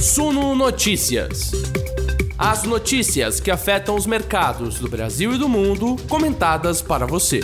Suno 0.00 0.54
Notícias. 0.54 1.50
As 2.38 2.62
notícias 2.62 3.40
que 3.40 3.50
afetam 3.50 3.96
os 3.96 4.06
mercados 4.06 4.78
do 4.78 4.88
Brasil 4.88 5.34
e 5.34 5.38
do 5.38 5.48
mundo, 5.48 5.96
comentadas 6.08 6.80
para 6.80 7.04
você. 7.04 7.40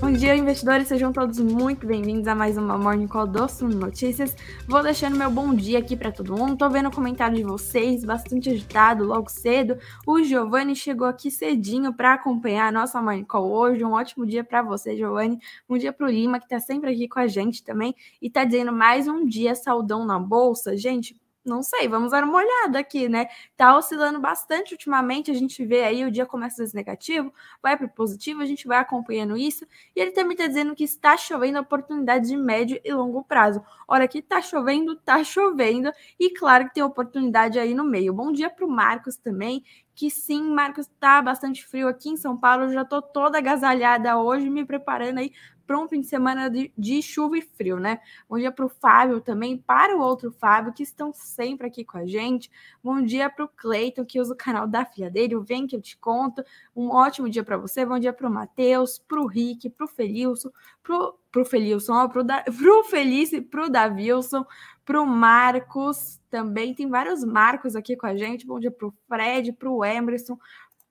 Bom 0.00 0.12
dia, 0.12 0.36
investidores, 0.36 0.86
sejam 0.86 1.12
todos 1.12 1.40
muito 1.40 1.84
bem-vindos 1.84 2.28
a 2.28 2.36
mais 2.36 2.56
uma 2.56 2.78
Morning 2.78 3.08
Call 3.08 3.26
do 3.26 3.48
Suno 3.48 3.74
Notícias. 3.74 4.36
Vou 4.68 4.80
deixando 4.80 5.16
meu 5.16 5.28
bom 5.28 5.52
dia 5.52 5.80
aqui 5.80 5.96
para 5.96 6.12
todo 6.12 6.36
mundo. 6.36 6.56
Tô 6.56 6.70
vendo 6.70 6.88
o 6.88 6.94
comentário 6.94 7.36
de 7.36 7.42
vocês, 7.42 8.04
bastante 8.04 8.48
agitado, 8.50 9.04
logo 9.04 9.28
cedo. 9.28 9.76
O 10.06 10.22
Giovanni 10.22 10.76
chegou 10.76 11.08
aqui 11.08 11.32
cedinho 11.32 11.92
para 11.92 12.14
acompanhar 12.14 12.68
a 12.68 12.72
nossa 12.72 13.02
Morning 13.02 13.24
Call 13.24 13.50
hoje. 13.50 13.84
Um 13.84 13.92
ótimo 13.92 14.24
dia 14.24 14.44
para 14.44 14.62
você, 14.62 14.96
Giovanni. 14.96 15.40
Um 15.68 15.76
dia 15.76 15.92
para 15.92 16.06
o 16.06 16.10
Lima, 16.10 16.38
que 16.38 16.48
tá 16.48 16.60
sempre 16.60 16.92
aqui 16.92 17.08
com 17.08 17.18
a 17.18 17.26
gente 17.26 17.64
também 17.64 17.92
e 18.20 18.30
tá 18.30 18.44
dizendo 18.44 18.72
mais 18.72 19.08
um 19.08 19.26
dia 19.26 19.56
saudão 19.56 20.06
na 20.06 20.18
bolsa. 20.18 20.76
Gente, 20.76 21.20
não 21.44 21.62
sei, 21.62 21.88
vamos 21.88 22.12
dar 22.12 22.22
uma 22.24 22.38
olhada 22.38 22.78
aqui, 22.78 23.08
né? 23.08 23.26
Tá 23.56 23.76
oscilando 23.76 24.20
bastante 24.20 24.72
ultimamente, 24.72 25.30
a 25.30 25.34
gente 25.34 25.64
vê 25.64 25.82
aí 25.82 26.04
o 26.04 26.10
dia 26.10 26.24
começa 26.24 26.64
ser 26.66 26.76
negativo, 26.76 27.32
vai 27.62 27.76
para 27.76 27.86
o 27.86 27.90
positivo, 27.90 28.42
a 28.42 28.46
gente 28.46 28.66
vai 28.66 28.78
acompanhando 28.78 29.36
isso. 29.36 29.66
E 29.96 30.00
ele 30.00 30.12
também 30.12 30.32
está 30.32 30.46
dizendo 30.46 30.74
que 30.74 30.84
está 30.84 31.16
chovendo 31.16 31.58
oportunidades 31.58 32.30
de 32.30 32.36
médio 32.36 32.80
e 32.84 32.92
longo 32.92 33.24
prazo. 33.24 33.62
Olha, 33.88 34.04
aqui 34.04 34.22
tá 34.22 34.40
chovendo, 34.40 34.96
tá 34.96 35.22
chovendo, 35.24 35.90
e 36.18 36.30
claro 36.30 36.66
que 36.66 36.74
tem 36.74 36.82
oportunidade 36.82 37.58
aí 37.58 37.74
no 37.74 37.84
meio. 37.84 38.12
Bom 38.12 38.32
dia 38.32 38.48
para 38.48 38.64
o 38.64 38.70
Marcos 38.70 39.16
também, 39.16 39.64
que 39.94 40.10
sim, 40.10 40.42
Marcos, 40.42 40.88
tá 40.98 41.20
bastante 41.20 41.66
frio 41.66 41.88
aqui 41.88 42.08
em 42.08 42.16
São 42.16 42.36
Paulo, 42.36 42.72
já 42.72 42.84
tô 42.84 43.02
toda 43.02 43.38
agasalhada 43.38 44.16
hoje, 44.18 44.48
me 44.48 44.64
preparando 44.64 45.18
aí 45.18 45.32
para 45.72 45.80
um 45.80 45.88
fim 45.88 46.02
de 46.02 46.06
semana 46.06 46.50
de, 46.50 46.70
de, 46.76 47.00
chuva 47.00 47.38
e 47.38 47.40
frio, 47.40 47.80
né? 47.80 47.98
Bom 48.28 48.36
dia 48.36 48.52
para 48.52 48.66
o 48.66 48.68
Fábio 48.68 49.22
também, 49.22 49.56
para 49.56 49.96
o 49.96 50.02
outro 50.02 50.30
Fábio, 50.30 50.70
que 50.70 50.82
estão 50.82 51.14
sempre 51.14 51.66
aqui 51.66 51.82
com 51.82 51.96
a 51.96 52.04
gente. 52.04 52.50
Bom 52.84 53.00
dia 53.00 53.30
para 53.30 53.46
o 53.46 53.48
Cleiton, 53.48 54.04
que 54.04 54.20
usa 54.20 54.34
o 54.34 54.36
canal 54.36 54.66
da 54.66 54.84
filha 54.84 55.10
dele, 55.10 55.34
o 55.34 55.40
Vem 55.40 55.66
que 55.66 55.74
eu 55.74 55.80
te 55.80 55.96
conto. 55.96 56.44
Um 56.76 56.90
ótimo 56.90 57.26
dia 57.26 57.42
para 57.42 57.56
você. 57.56 57.86
Bom 57.86 57.98
dia 57.98 58.12
para 58.12 58.28
o 58.28 58.30
Matheus, 58.30 58.98
para 58.98 59.18
o 59.18 59.26
Rick, 59.26 59.70
para 59.70 59.86
o 59.86 59.88
Felilson, 59.88 60.50
para 60.82 61.40
o 61.40 61.44
Felilson, 61.46 62.06
para 62.06 62.20
o 62.20 62.22
da, 62.22 62.44
para 63.50 63.64
o 63.64 63.70
Davilson, 63.70 64.44
para 64.84 65.00
o 65.00 65.06
Marcos 65.06 66.20
também. 66.28 66.74
Tem 66.74 66.86
vários 66.86 67.24
Marcos 67.24 67.74
aqui 67.74 67.96
com 67.96 68.06
a 68.06 68.14
gente. 68.14 68.46
Bom 68.46 68.60
dia 68.60 68.70
para 68.70 68.88
o 68.88 68.94
Fred, 69.08 69.54
para 69.54 69.70
o 69.70 69.82
Emerson, 69.82 70.38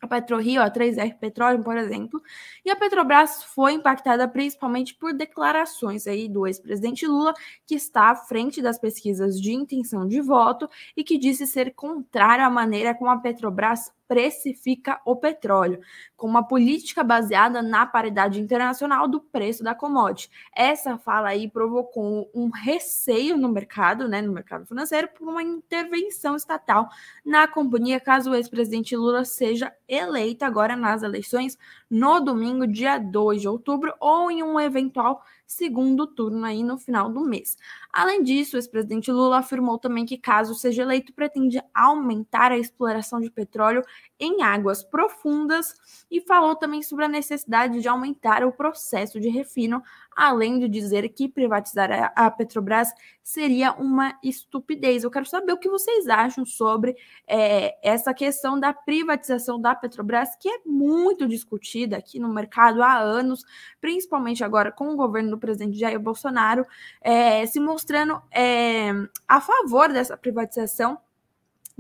a 0.01 0.07
PetroRio, 0.07 0.63
a 0.63 0.71
3R 0.71 1.19
Petróleo, 1.19 1.63
por 1.63 1.77
exemplo, 1.77 2.23
e 2.65 2.71
a 2.71 2.77
Petrobras 2.77 3.45
foi 3.45 3.75
impactada 3.75 4.27
principalmente 4.27 4.95
por 4.95 5.13
declarações 5.13 6.07
aí 6.07 6.29
do 6.29 6.47
ex-presidente 6.47 7.07
Lula, 7.07 7.35
que 7.67 7.75
está 7.75 8.11
à 8.11 8.17
frente 8.17 8.63
das 8.63 8.79
pesquisas 8.79 9.41
de 9.41 9.53
intenção 9.53 10.07
de 10.07 10.21
voto 10.21 10.69
e 10.97 11.05
que 11.05 11.19
disse 11.19 11.47
ser 11.47 11.75
contrário 11.75 12.45
à 12.45 12.51
maneira 12.51 12.95
como 12.95 13.11
a 13.11 13.19
Petrobras 13.19 13.93
precifica 14.11 15.01
o 15.05 15.15
petróleo, 15.15 15.79
com 16.17 16.27
uma 16.27 16.43
política 16.43 17.05
baseada 17.05 17.63
na 17.63 17.87
paridade 17.87 18.41
internacional 18.41 19.07
do 19.07 19.21
preço 19.21 19.63
da 19.63 19.73
commodity. 19.73 20.29
Essa 20.53 20.99
fala 20.99 21.29
aí 21.29 21.49
provocou 21.49 22.29
um 22.35 22.51
receio 22.51 23.39
no 23.39 23.49
mercado, 23.49 24.09
né, 24.09 24.21
no 24.21 24.33
mercado 24.33 24.67
financeiro, 24.67 25.09
por 25.17 25.29
uma 25.29 25.45
intervenção 25.45 26.35
estatal 26.35 26.89
na 27.25 27.47
companhia, 27.47 28.01
caso 28.01 28.33
o 28.33 28.35
ex-presidente 28.35 28.97
Lula 28.97 29.25
seja 29.25 29.73
eleito 29.87 30.45
agora 30.45 30.75
nas 30.75 31.05
eleições 31.05 31.57
no 31.89 32.19
domingo, 32.19 32.67
dia 32.67 32.99
2 32.99 33.41
de 33.41 33.49
outubro, 33.49 33.95
ou 34.01 34.29
em 34.29 34.43
um 34.43 34.59
eventual 34.59 35.23
segundo 35.51 36.07
turno 36.07 36.45
aí 36.45 36.63
no 36.63 36.79
final 36.79 37.11
do 37.11 37.21
mês. 37.21 37.57
Além 37.93 38.23
disso, 38.23 38.57
o 38.57 38.59
ex-presidente 38.59 39.11
Lula 39.11 39.39
afirmou 39.39 39.79
também 39.79 40.07
que, 40.07 40.17
caso 40.17 40.55
seja 40.55 40.83
eleito, 40.83 41.13
pretende 41.13 41.61
aumentar 41.75 42.53
a 42.53 42.59
exploração 42.59 43.21
de 43.21 43.29
petróleo 43.29 43.83
em 44.21 44.43
águas 44.43 44.83
profundas 44.83 45.75
e 46.11 46.21
falou 46.21 46.55
também 46.55 46.83
sobre 46.83 47.07
a 47.07 47.09
necessidade 47.09 47.81
de 47.81 47.89
aumentar 47.89 48.45
o 48.45 48.53
processo 48.53 49.19
de 49.19 49.31
refino, 49.31 49.83
além 50.15 50.59
de 50.59 50.69
dizer 50.69 51.09
que 51.09 51.27
privatizar 51.27 52.13
a 52.15 52.31
Petrobras 52.31 52.93
seria 53.23 53.73
uma 53.73 54.19
estupidez. 54.23 55.03
Eu 55.03 55.11
quero 55.11 55.25
saber 55.25 55.53
o 55.53 55.59
que 55.59 55.71
vocês 55.71 56.09
acham 56.09 56.45
sobre 56.45 56.95
é, 57.27 57.79
essa 57.83 58.13
questão 58.13 58.61
da 58.61 58.75
privatização 58.75 59.59
da 59.59 59.75
Petrobras, 59.75 60.37
que 60.37 60.49
é 60.49 60.61
muito 60.67 61.27
discutida 61.27 61.97
aqui 61.97 62.19
no 62.19 62.29
mercado 62.29 62.83
há 62.83 62.99
anos, 62.99 63.43
principalmente 63.81 64.45
agora 64.45 64.71
com 64.71 64.91
o 64.91 64.97
governo 64.97 65.31
do 65.31 65.39
presidente 65.39 65.79
Jair 65.79 65.99
Bolsonaro, 65.99 66.67
é, 67.01 67.47
se 67.47 67.59
mostrando 67.59 68.21
é, 68.31 68.91
a 69.27 69.41
favor 69.41 69.91
dessa 69.91 70.17
privatização 70.17 70.99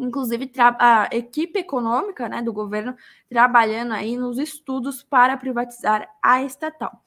inclusive 0.01 0.51
a 0.59 1.09
equipe 1.13 1.59
econômica 1.59 2.29
né, 2.29 2.43
do 2.43 2.53
governo 2.53 2.97
trabalhando 3.29 3.93
aí 3.93 4.17
nos 4.17 4.39
estudos 4.39 5.03
para 5.03 5.37
privatizar 5.37 6.09
a 6.23 6.43
estatal. 6.43 7.01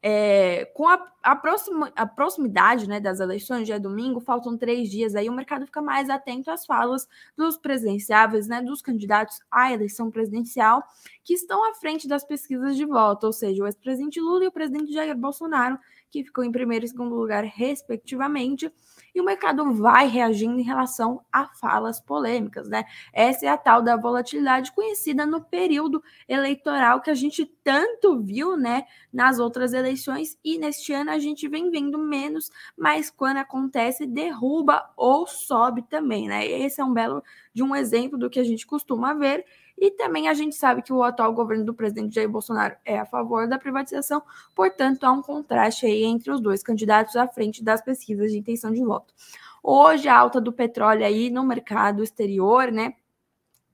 É, 0.00 0.66
com 0.76 0.86
a, 0.86 1.12
a, 1.20 1.34
proxima, 1.34 1.92
a 1.96 2.06
proximidade 2.06 2.88
né, 2.88 3.00
das 3.00 3.18
eleições, 3.18 3.66
já 3.66 3.74
é 3.74 3.78
domingo, 3.80 4.20
faltam 4.20 4.56
três 4.56 4.88
dias 4.88 5.16
aí, 5.16 5.28
o 5.28 5.32
mercado 5.32 5.66
fica 5.66 5.82
mais 5.82 6.08
atento 6.08 6.52
às 6.52 6.64
falas 6.64 7.08
dos 7.36 7.56
presidenciáveis, 7.56 8.46
né, 8.46 8.62
dos 8.62 8.80
candidatos 8.80 9.40
à 9.50 9.72
eleição 9.72 10.08
presidencial, 10.08 10.84
que 11.24 11.34
estão 11.34 11.68
à 11.68 11.74
frente 11.74 12.06
das 12.06 12.24
pesquisas 12.24 12.76
de 12.76 12.84
voto, 12.84 13.26
ou 13.26 13.32
seja, 13.32 13.64
o 13.64 13.66
ex-presidente 13.66 14.20
Lula 14.20 14.44
e 14.44 14.46
o 14.46 14.52
presidente 14.52 14.92
Jair 14.92 15.16
Bolsonaro, 15.16 15.76
que 16.10 16.24
ficou 16.24 16.44
em 16.44 16.52
primeiro 16.52 16.84
e 16.84 16.88
segundo 16.88 17.14
lugar, 17.14 17.44
respectivamente 17.44 18.72
e 19.14 19.20
o 19.20 19.24
mercado 19.24 19.72
vai 19.72 20.06
reagindo 20.06 20.58
em 20.60 20.62
relação 20.62 21.20
a 21.32 21.46
falas 21.46 22.00
polêmicas, 22.00 22.68
né? 22.68 22.84
Essa 23.12 23.46
é 23.46 23.48
a 23.48 23.56
tal 23.56 23.82
da 23.82 23.96
volatilidade 23.96 24.72
conhecida 24.72 25.26
no 25.26 25.42
período 25.42 26.02
eleitoral 26.28 27.00
que 27.00 27.10
a 27.10 27.14
gente 27.14 27.44
tanto 27.64 28.20
viu, 28.20 28.56
né, 28.56 28.84
nas 29.12 29.38
outras 29.38 29.72
eleições 29.72 30.38
e 30.44 30.58
neste 30.58 30.92
ano 30.92 31.10
a 31.10 31.18
gente 31.18 31.48
vem 31.48 31.70
vendo 31.70 31.98
menos, 31.98 32.50
mas 32.76 33.10
quando 33.10 33.38
acontece 33.38 34.06
derruba 34.06 34.88
ou 34.96 35.26
sobe 35.26 35.82
também, 35.82 36.28
né? 36.28 36.46
Esse 36.46 36.80
é 36.80 36.84
um 36.84 36.92
belo 36.92 37.22
de 37.52 37.62
um 37.62 37.74
exemplo 37.74 38.18
do 38.18 38.30
que 38.30 38.38
a 38.38 38.44
gente 38.44 38.66
costuma 38.66 39.14
ver 39.14 39.44
e 39.80 39.90
também 39.92 40.28
a 40.28 40.34
gente 40.34 40.56
sabe 40.56 40.82
que 40.82 40.92
o 40.92 41.02
atual 41.02 41.32
governo 41.32 41.64
do 41.64 41.72
presidente 41.72 42.14
Jair 42.14 42.28
Bolsonaro 42.28 42.76
é 42.84 42.98
a 42.98 43.06
favor 43.06 43.46
da 43.46 43.58
privatização, 43.58 44.22
portanto, 44.54 45.04
há 45.04 45.12
um 45.12 45.22
contraste 45.22 45.86
aí 45.86 46.04
entre 46.04 46.30
os 46.30 46.40
dois 46.40 46.62
candidatos 46.62 47.14
à 47.16 47.28
frente 47.28 47.62
das 47.62 47.80
pesquisas 47.80 48.32
de 48.32 48.38
intenção 48.38 48.72
de 48.72 48.82
voto. 48.82 49.14
Hoje, 49.62 50.08
a 50.08 50.18
alta 50.18 50.40
do 50.40 50.52
petróleo 50.52 51.04
aí 51.04 51.30
no 51.30 51.44
mercado 51.44 52.02
exterior, 52.02 52.72
né? 52.72 52.94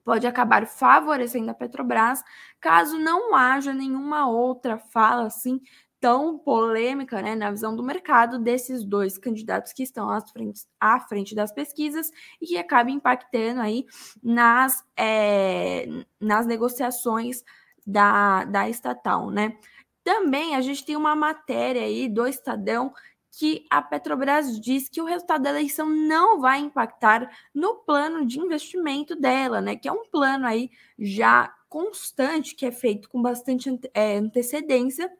Pode 0.05 0.27
acabar 0.27 0.67
favorecendo 0.67 1.51
a 1.51 1.55
Petrobras, 1.55 2.23
caso 2.61 2.99
não 2.99 3.35
haja 3.35 3.73
nenhuma 3.73 4.29
outra 4.29 4.77
fala 4.77 5.27
assim 5.27 5.62
tão 6.05 6.39
polêmica, 6.39 7.23
né, 7.23 7.35
na 7.35 7.51
visão 7.51 7.75
do 7.75 7.83
mercado, 7.83 8.39
desses 8.39 8.85
dois 8.85 9.17
candidatos 9.17 9.73
que 9.73 9.83
estão 9.83 10.11
à 10.11 10.21
frente, 10.21 10.67
à 10.79 11.01
frente 11.01 11.35
das 11.35 11.51
pesquisas 11.51 12.11
e 12.43 12.47
que 12.47 12.59
acaba 12.59 12.91
impactando 12.91 13.62
aí 13.62 13.87
nas, 14.23 14.85
é, 14.99 15.87
nas 16.21 16.45
negociações 16.45 17.43
da, 17.87 18.45
da 18.45 18.69
estatal, 18.69 19.31
né? 19.31 19.56
Também 20.05 20.55
a 20.55 20.61
gente 20.61 20.85
tem 20.85 20.95
uma 20.95 21.17
matéria 21.17 21.81
aí 21.81 22.06
do 22.06 22.27
Estadão 22.27 22.93
que 23.39 23.65
a 23.71 23.81
Petrobras 23.81 24.61
diz 24.61 24.91
que 24.91 25.01
o 25.01 25.06
resultado 25.06 25.45
da 25.45 25.51
eleição 25.51 25.89
não 25.89 26.39
vai 26.39 26.59
impactar 26.59 27.35
no 27.55 27.77
plano 27.77 28.27
de 28.27 28.39
investimento 28.39 29.17
dela, 29.17 29.62
né? 29.62 29.75
Que 29.75 29.89
é 29.89 29.93
um 29.93 30.05
plano 30.05 30.47
aí 30.47 30.71
já 30.99 31.51
constante, 31.67 32.55
que 32.55 32.67
é 32.67 32.71
feito 32.71 33.09
com 33.09 33.23
bastante 33.23 33.71
é, 33.95 34.19
antecedência. 34.19 35.11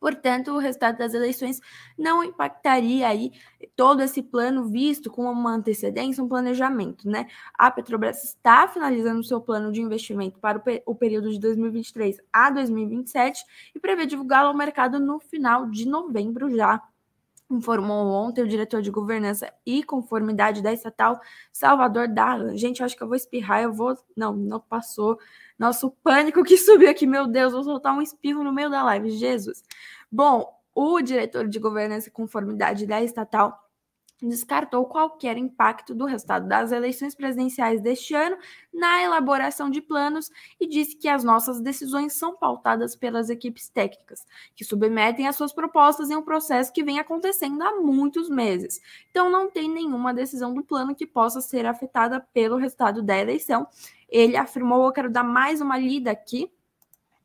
Portanto, 0.00 0.52
o 0.52 0.58
resultado 0.58 0.96
das 0.98 1.12
eleições 1.12 1.60
não 1.96 2.24
impactaria 2.24 3.06
aí 3.06 3.32
todo 3.76 4.00
esse 4.02 4.22
plano 4.22 4.64
visto 4.64 5.10
com 5.10 5.24
uma 5.30 5.54
antecedência, 5.54 6.24
um 6.24 6.28
planejamento, 6.28 7.08
né? 7.08 7.26
A 7.54 7.70
Petrobras 7.70 8.24
está 8.24 8.66
finalizando 8.66 9.20
o 9.20 9.24
seu 9.24 9.40
plano 9.40 9.70
de 9.70 9.82
investimento 9.82 10.38
para 10.40 10.58
o, 10.58 10.62
o 10.92 10.94
período 10.94 11.30
de 11.30 11.38
2023 11.38 12.16
a 12.32 12.50
2027 12.50 13.44
e 13.74 13.78
prevê 13.78 14.06
divulgá-lo 14.06 14.48
ao 14.48 14.56
mercado 14.56 14.98
no 14.98 15.20
final 15.20 15.66
de 15.70 15.86
novembro 15.86 16.48
já 16.56 16.82
informou 17.50 18.06
ontem 18.12 18.42
o 18.42 18.48
diretor 18.48 18.80
de 18.80 18.90
governança 18.90 19.52
e 19.66 19.82
conformidade 19.82 20.62
da 20.62 20.72
estatal 20.72 21.20
Salvador 21.52 22.06
Darlan. 22.08 22.56
Gente, 22.56 22.80
eu 22.80 22.86
acho 22.86 22.96
que 22.96 23.02
eu 23.02 23.08
vou 23.08 23.16
espirrar, 23.16 23.62
eu 23.62 23.72
vou. 23.72 23.96
Não, 24.16 24.32
não 24.32 24.60
passou. 24.60 25.18
Nosso 25.58 25.90
pânico 26.02 26.44
que 26.44 26.56
subiu 26.58 26.88
aqui, 26.88 27.06
meu 27.06 27.26
Deus, 27.26 27.52
vou 27.52 27.64
soltar 27.64 27.94
um 27.94 28.00
espirro 28.00 28.44
no 28.44 28.52
meio 28.52 28.70
da 28.70 28.82
live, 28.84 29.10
Jesus. 29.10 29.62
Bom, 30.10 30.48
o 30.74 31.00
diretor 31.00 31.48
de 31.48 31.58
governança 31.58 32.08
e 32.08 32.12
conformidade 32.12 32.86
da 32.86 33.02
estatal 33.02 33.69
descartou 34.26 34.84
qualquer 34.84 35.36
impacto 35.36 35.94
do 35.94 36.04
resultado 36.04 36.46
das 36.46 36.72
eleições 36.72 37.14
presidenciais 37.14 37.80
deste 37.80 38.14
ano 38.14 38.36
na 38.72 39.02
elaboração 39.02 39.70
de 39.70 39.80
planos 39.80 40.30
e 40.60 40.66
disse 40.66 40.96
que 40.96 41.08
as 41.08 41.24
nossas 41.24 41.60
decisões 41.60 42.12
são 42.12 42.36
pautadas 42.36 42.94
pelas 42.94 43.30
equipes 43.30 43.68
técnicas, 43.68 44.26
que 44.54 44.64
submetem 44.64 45.26
as 45.26 45.36
suas 45.36 45.52
propostas 45.52 46.10
em 46.10 46.16
um 46.16 46.22
processo 46.22 46.72
que 46.72 46.84
vem 46.84 46.98
acontecendo 46.98 47.62
há 47.62 47.80
muitos 47.80 48.28
meses. 48.28 48.80
Então, 49.10 49.30
não 49.30 49.50
tem 49.50 49.68
nenhuma 49.68 50.14
decisão 50.14 50.52
do 50.54 50.62
plano 50.62 50.94
que 50.94 51.06
possa 51.06 51.40
ser 51.40 51.66
afetada 51.66 52.20
pelo 52.32 52.56
resultado 52.56 53.02
da 53.02 53.16
eleição. 53.16 53.66
Ele 54.08 54.36
afirmou, 54.36 54.86
eu 54.86 54.92
quero 54.92 55.10
dar 55.10 55.24
mais 55.24 55.60
uma 55.60 55.78
lida 55.78 56.10
aqui 56.10 56.50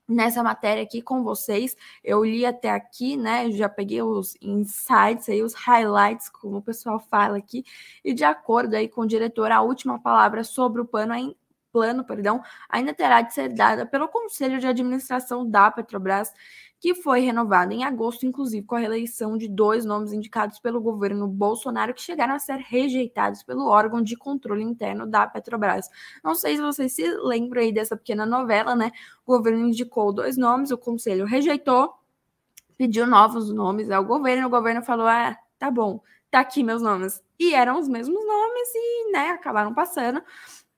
nessa 0.08 0.44
matéria 0.44 0.84
aqui 0.84 1.02
com 1.02 1.24
vocês. 1.24 1.76
Eu 2.04 2.24
li 2.24 2.46
até 2.46 2.70
aqui, 2.70 3.18
né? 3.18 3.52
Já 3.52 3.68
peguei 3.70 4.02
os 4.02 4.36
insights 4.42 5.30
aí, 5.30 5.42
os 5.42 5.54
highlights, 5.54 6.30
como 6.30 6.58
o 6.58 6.62
pessoal 6.62 7.00
fala 7.00 7.38
aqui, 7.38 7.64
e 8.04 8.14
de 8.14 8.24
acordo 8.24 8.76
aí 8.76 8.88
com 8.88 9.02
o 9.02 9.08
diretor, 9.08 9.52
a 9.52 9.62
última 9.62 10.00
palavra 10.00 10.44
sobre 10.44 10.82
o 10.82 10.86
plano, 10.86 11.36
plano, 11.72 12.06
perdão, 12.06 12.42
ainda 12.70 12.94
terá 12.94 13.22
de 13.22 13.34
ser 13.34 13.50
dada 13.54 13.86
pelo 13.86 14.08
Conselho 14.08 14.60
de 14.60 14.68
Administração 14.68 15.50
da 15.50 15.70
Petrobras 15.70 16.32
que 16.80 16.94
foi 16.94 17.22
renovada 17.22 17.74
em 17.74 17.84
agosto, 17.84 18.26
inclusive 18.26 18.66
com 18.66 18.76
a 18.76 18.80
reeleição 18.80 19.38
de 19.38 19.48
dois 19.48 19.86
nomes 19.86 20.12
indicados 20.14 20.60
pelo 20.60 20.82
governo 20.82 21.28
Bolsonaro, 21.28 21.94
que 21.94 22.02
chegaram 22.02 22.36
a 22.36 22.40
ser 22.40 22.58
rejeitados 22.58 23.44
pelo 23.44 23.68
órgão 23.68 24.02
de 24.02 24.16
controle 24.16 24.64
interno 24.64 25.08
da 25.08 25.26
Petrobras. 25.26 25.90
Não 26.24 26.36
sei 26.36 26.58
se 26.58 26.62
vocês 26.62 26.94
se 26.94 27.08
lembram 27.24 27.62
aí 27.62 27.72
dessa 27.72 27.96
pequena 27.96 28.26
novela, 28.26 28.76
né? 28.76 28.92
O 29.26 29.36
governo 29.38 29.68
indicou 29.68 30.14
dois 30.14 30.38
nomes, 30.38 30.72
o 30.72 30.78
conselho 30.78 31.26
rejeitou, 31.26 31.94
pediu 32.78 33.08
novos 33.08 33.52
nomes 33.52 33.90
ao 33.90 34.04
governo, 34.04 34.48
o 34.48 34.50
governo 34.50 34.84
falou: 34.84 35.08
ah, 35.08 35.36
tá 35.58 35.72
bom, 35.72 36.02
tá 36.30 36.42
aqui 36.42 36.64
meus 36.64 36.82
nomes. 36.82 37.24
E 37.40 37.54
eram 37.54 37.80
os 37.80 37.88
mesmos 37.88 38.26
nomes 38.26 38.70
e, 38.76 39.12
né, 39.12 39.30
acabaram 39.30 39.74
passando. 39.74 40.22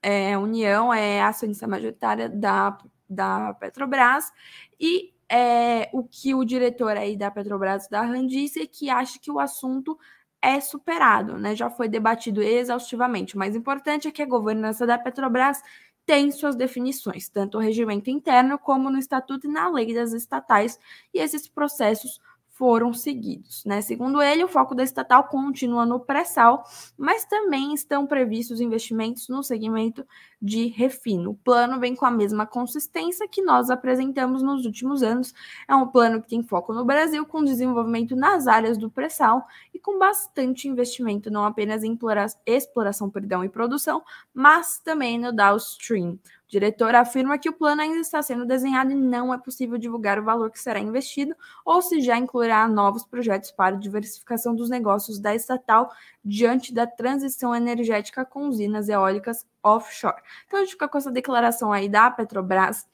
É, 0.00 0.38
União 0.38 0.94
é 0.94 1.20
acionista 1.20 1.66
majoritária 1.66 2.28
da, 2.28 2.78
da 3.08 3.52
Petrobras 3.54 4.32
e 4.78 5.12
é, 5.30 5.90
o 5.92 6.04
que 6.04 6.34
o 6.34 6.44
diretor 6.44 6.96
aí 6.96 7.16
da 7.16 7.30
Petrobras, 7.30 7.88
da 7.88 8.02
RAN, 8.02 8.26
disse 8.26 8.66
que 8.66 8.90
acha 8.90 9.18
que 9.18 9.30
o 9.30 9.38
assunto 9.38 9.98
é 10.40 10.60
superado, 10.60 11.36
né? 11.38 11.54
Já 11.54 11.68
foi 11.68 11.88
debatido 11.88 12.42
exaustivamente. 12.42 13.34
O 13.34 13.38
mais 13.38 13.56
importante 13.56 14.08
é 14.08 14.10
que 14.12 14.22
a 14.22 14.26
governança 14.26 14.86
da 14.86 14.98
Petrobras 14.98 15.60
tem 16.06 16.30
suas 16.30 16.56
definições, 16.56 17.28
tanto 17.28 17.58
o 17.58 17.60
regimento 17.60 18.08
interno 18.08 18.58
como 18.58 18.90
no 18.90 18.98
estatuto 18.98 19.46
e 19.46 19.50
na 19.50 19.68
lei 19.68 19.92
das 19.92 20.14
estatais, 20.14 20.78
e 21.12 21.18
esses 21.18 21.46
processos 21.46 22.18
foram 22.58 22.92
seguidos. 22.92 23.64
Né? 23.64 23.80
Segundo 23.80 24.20
ele, 24.20 24.42
o 24.42 24.48
foco 24.48 24.74
da 24.74 24.82
estatal 24.82 25.28
continua 25.28 25.86
no 25.86 26.00
pré-sal, 26.00 26.64
mas 26.98 27.24
também 27.24 27.72
estão 27.72 28.04
previstos 28.04 28.60
investimentos 28.60 29.28
no 29.28 29.44
segmento 29.44 30.04
de 30.42 30.66
refino. 30.66 31.30
O 31.30 31.34
plano 31.34 31.78
vem 31.78 31.94
com 31.94 32.04
a 32.04 32.10
mesma 32.10 32.46
consistência 32.46 33.28
que 33.28 33.40
nós 33.42 33.70
apresentamos 33.70 34.42
nos 34.42 34.66
últimos 34.66 35.04
anos. 35.04 35.32
É 35.68 35.74
um 35.74 35.86
plano 35.86 36.20
que 36.20 36.28
tem 36.28 36.42
foco 36.42 36.74
no 36.74 36.84
Brasil, 36.84 37.24
com 37.24 37.44
desenvolvimento 37.44 38.16
nas 38.16 38.48
áreas 38.48 38.76
do 38.76 38.90
pré-sal 38.90 39.46
e 39.72 39.78
com 39.78 39.96
bastante 39.96 40.66
investimento, 40.66 41.30
não 41.30 41.44
apenas 41.44 41.84
em 41.84 41.96
exploração 42.44 43.08
perdão, 43.08 43.44
e 43.44 43.48
produção, 43.48 44.02
mas 44.34 44.80
também 44.80 45.16
no 45.16 45.32
downstream 45.32 46.18
diretor 46.48 46.94
afirma 46.94 47.38
que 47.38 47.48
o 47.48 47.52
plano 47.52 47.82
ainda 47.82 48.00
está 48.00 48.22
sendo 48.22 48.46
desenhado 48.46 48.90
e 48.90 48.94
não 48.94 49.32
é 49.32 49.38
possível 49.38 49.76
divulgar 49.76 50.18
o 50.18 50.24
valor 50.24 50.50
que 50.50 50.58
será 50.58 50.80
investido 50.80 51.36
ou 51.64 51.82
se 51.82 52.00
já 52.00 52.16
incluirá 52.16 52.66
novos 52.66 53.04
projetos 53.04 53.50
para 53.50 53.76
diversificação 53.76 54.54
dos 54.54 54.70
negócios 54.70 55.18
da 55.18 55.34
estatal 55.34 55.90
diante 56.24 56.72
da 56.72 56.86
transição 56.86 57.54
energética 57.54 58.24
com 58.24 58.48
usinas 58.48 58.88
eólicas 58.88 59.46
offshore. 59.62 60.22
Então 60.46 60.58
a 60.58 60.62
gente 60.62 60.72
fica 60.72 60.88
com 60.88 60.98
essa 60.98 61.10
declaração 61.10 61.70
aí 61.70 61.88
da 61.88 62.10
Petrobras 62.10 62.88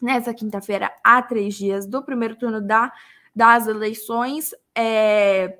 nessa 0.00 0.32
quinta-feira, 0.32 0.94
há 1.04 1.20
três 1.20 1.54
dias 1.54 1.86
do 1.86 2.02
primeiro 2.02 2.36
turno 2.36 2.60
da, 2.60 2.92
das 3.34 3.66
eleições. 3.66 4.54
É, 4.74 5.58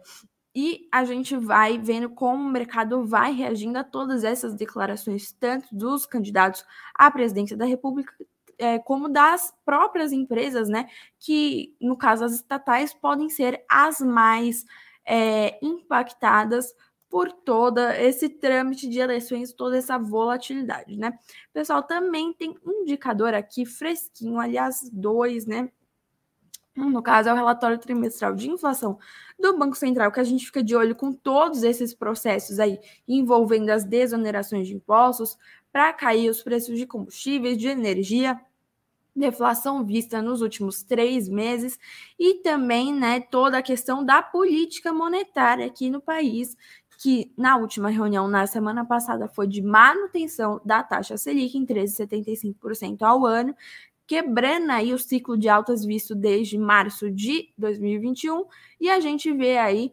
e 0.55 0.89
a 0.91 1.05
gente 1.05 1.37
vai 1.37 1.79
vendo 1.79 2.11
como 2.11 2.43
o 2.43 2.51
mercado 2.51 3.05
vai 3.05 3.33
reagindo 3.33 3.79
a 3.79 3.85
todas 3.85 4.25
essas 4.25 4.55
declarações, 4.55 5.33
tanto 5.33 5.69
dos 5.73 6.07
candidatos 6.07 6.65
à 6.95 7.11
presidência 7.11 7.57
da 7.57 7.65
República, 7.65 8.13
é, 8.59 8.79
como 8.79 9.09
das 9.09 9.55
próprias 9.65 10.13
empresas, 10.13 10.69
né? 10.69 10.89
Que, 11.19 11.75
no 11.81 11.97
caso, 11.97 12.25
as 12.25 12.33
estatais 12.33 12.93
podem 12.93 13.29
ser 13.29 13.65
as 13.69 14.01
mais 14.01 14.67
é, 15.07 15.59
impactadas 15.65 16.75
por 17.09 17.33
todo 17.33 17.81
esse 17.81 18.29
trâmite 18.29 18.89
de 18.89 19.01
eleições, 19.01 19.53
toda 19.53 19.77
essa 19.77 19.99
volatilidade, 19.99 20.97
né? 20.97 21.19
Pessoal, 21.53 21.83
também 21.83 22.33
tem 22.33 22.57
um 22.65 22.83
indicador 22.83 23.35
aqui 23.35 23.65
fresquinho, 23.67 24.39
aliás, 24.39 24.89
dois, 24.93 25.47
né? 25.47 25.71
No 26.77 27.03
caso, 27.03 27.29
é 27.29 27.33
o 27.33 27.37
relatório 27.37 27.79
trimestral 27.79 28.35
de 28.35 28.49
inflação 28.49 28.99
do 29.39 29.59
Banco 29.59 29.77
Central, 29.77 30.13
que 30.13 30.21
a 30.21 30.25
gente 30.25 30.47
fica 30.47 30.63
de 30.63 30.77
olho 30.77 30.95
com 30.95 31.13
todos 31.13 31.63
esses 31.63 31.93
processos 31.93 32.61
aí 32.61 32.79
envolvendo 33.09 33.71
as 33.71 33.85
desonerações 33.85 34.69
de 34.69 34.75
impostos 34.75 35.37
para 35.73 35.93
cair 35.93 36.31
os 36.31 36.43
preços 36.43 36.79
de 36.79 36.87
combustíveis, 36.87 37.59
de 37.59 37.69
energia, 37.69 38.41
deflação 39.15 39.85
vista 39.85 40.23
nos 40.23 40.41
últimos 40.41 40.83
três 40.83 41.29
meses 41.29 41.79
e 42.19 42.35
também 42.37 42.95
né, 42.95 43.21
toda 43.21 43.59
a 43.59 43.63
questão 43.63 44.05
da 44.05 44.23
política 44.23 44.93
monetária 44.93 45.67
aqui 45.67 45.91
no 45.91 46.01
país, 46.01 46.57
que 46.99 47.33
na 47.37 47.57
última 47.57 47.89
reunião, 47.89 48.29
na 48.29 48.47
semana 48.47 48.85
passada, 48.85 49.27
foi 49.27 49.47
de 49.47 49.63
manutenção 49.63 50.61
da 50.65 50.83
taxa 50.83 51.17
Selic 51.17 51.57
em 51.57 51.67
13,75% 51.67 53.03
ao 53.03 53.25
ano, 53.25 53.55
quebrando 54.11 54.73
aí 54.73 54.93
o 54.93 54.99
ciclo 54.99 55.39
de 55.39 55.49
altas 55.49 55.85
visto 55.85 56.17
desde 56.17 56.59
março 56.59 57.09
de 57.09 57.49
2021, 57.57 58.45
e 58.81 58.91
a 58.91 58.99
gente 58.99 59.33
vê 59.33 59.57
aí 59.57 59.93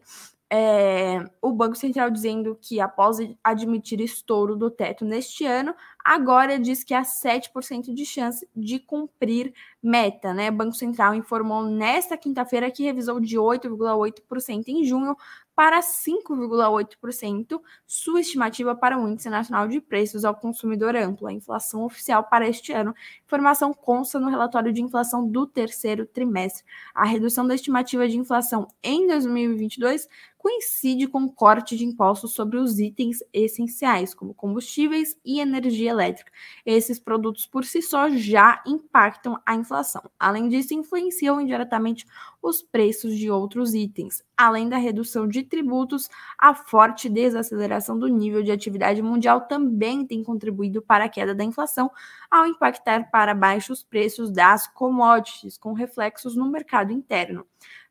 é, 0.50 1.24
o 1.40 1.52
Banco 1.52 1.76
Central 1.76 2.10
dizendo 2.10 2.58
que 2.60 2.80
após 2.80 3.18
admitir 3.44 4.00
estouro 4.00 4.56
do 4.56 4.72
teto 4.72 5.04
neste 5.04 5.46
ano, 5.46 5.72
agora 6.04 6.58
diz 6.58 6.82
que 6.82 6.94
há 6.94 7.02
7% 7.02 7.94
de 7.94 8.04
chance 8.04 8.44
de 8.56 8.80
cumprir 8.80 9.54
meta, 9.80 10.34
né? 10.34 10.50
O 10.50 10.52
Banco 10.52 10.74
Central 10.74 11.14
informou 11.14 11.62
nesta 11.62 12.16
quinta-feira 12.16 12.72
que 12.72 12.82
revisou 12.82 13.20
de 13.20 13.36
8,8% 13.36 14.64
em 14.66 14.84
junho 14.84 15.16
para 15.58 15.80
5,8% 15.80 17.60
sua 17.84 18.20
estimativa 18.20 18.76
para 18.76 18.96
o 18.96 19.08
Índice 19.08 19.28
Nacional 19.28 19.66
de 19.66 19.80
Preços 19.80 20.24
ao 20.24 20.32
Consumidor 20.32 20.94
Amplo, 20.94 21.26
a 21.26 21.32
inflação 21.32 21.84
oficial 21.84 22.22
para 22.22 22.48
este 22.48 22.72
ano. 22.72 22.94
Informação 23.26 23.74
consta 23.74 24.20
no 24.20 24.30
relatório 24.30 24.72
de 24.72 24.80
inflação 24.80 25.28
do 25.28 25.48
terceiro 25.48 26.06
trimestre. 26.06 26.64
A 26.94 27.04
redução 27.04 27.44
da 27.44 27.56
estimativa 27.56 28.08
de 28.08 28.16
inflação 28.16 28.68
em 28.84 29.08
2022 29.08 30.08
coincide 30.48 31.06
com 31.06 31.24
o 31.24 31.30
corte 31.30 31.76
de 31.76 31.84
impostos 31.84 32.32
sobre 32.32 32.56
os 32.56 32.78
itens 32.78 33.18
essenciais, 33.34 34.14
como 34.14 34.32
combustíveis 34.32 35.14
e 35.22 35.40
energia 35.40 35.90
elétrica. 35.90 36.32
Esses 36.64 36.98
produtos 36.98 37.46
por 37.46 37.66
si 37.66 37.82
só 37.82 38.08
já 38.08 38.62
impactam 38.66 39.38
a 39.44 39.54
inflação. 39.54 40.10
Além 40.18 40.48
disso, 40.48 40.72
influenciam 40.72 41.38
indiretamente 41.38 42.06
os 42.40 42.62
preços 42.62 43.14
de 43.14 43.30
outros 43.30 43.74
itens. 43.74 44.24
Além 44.34 44.70
da 44.70 44.78
redução 44.78 45.28
de 45.28 45.42
tributos, 45.42 46.08
a 46.38 46.54
forte 46.54 47.10
desaceleração 47.10 47.98
do 47.98 48.08
nível 48.08 48.42
de 48.42 48.50
atividade 48.50 49.02
mundial 49.02 49.42
também 49.42 50.06
tem 50.06 50.22
contribuído 50.22 50.80
para 50.80 51.04
a 51.04 51.08
queda 51.10 51.34
da 51.34 51.44
inflação, 51.44 51.90
ao 52.30 52.46
impactar 52.46 53.10
para 53.10 53.34
baixo 53.34 53.70
os 53.70 53.82
preços 53.82 54.30
das 54.30 54.66
commodities, 54.66 55.58
com 55.58 55.74
reflexos 55.74 56.34
no 56.34 56.50
mercado 56.50 56.90
interno. 56.90 57.46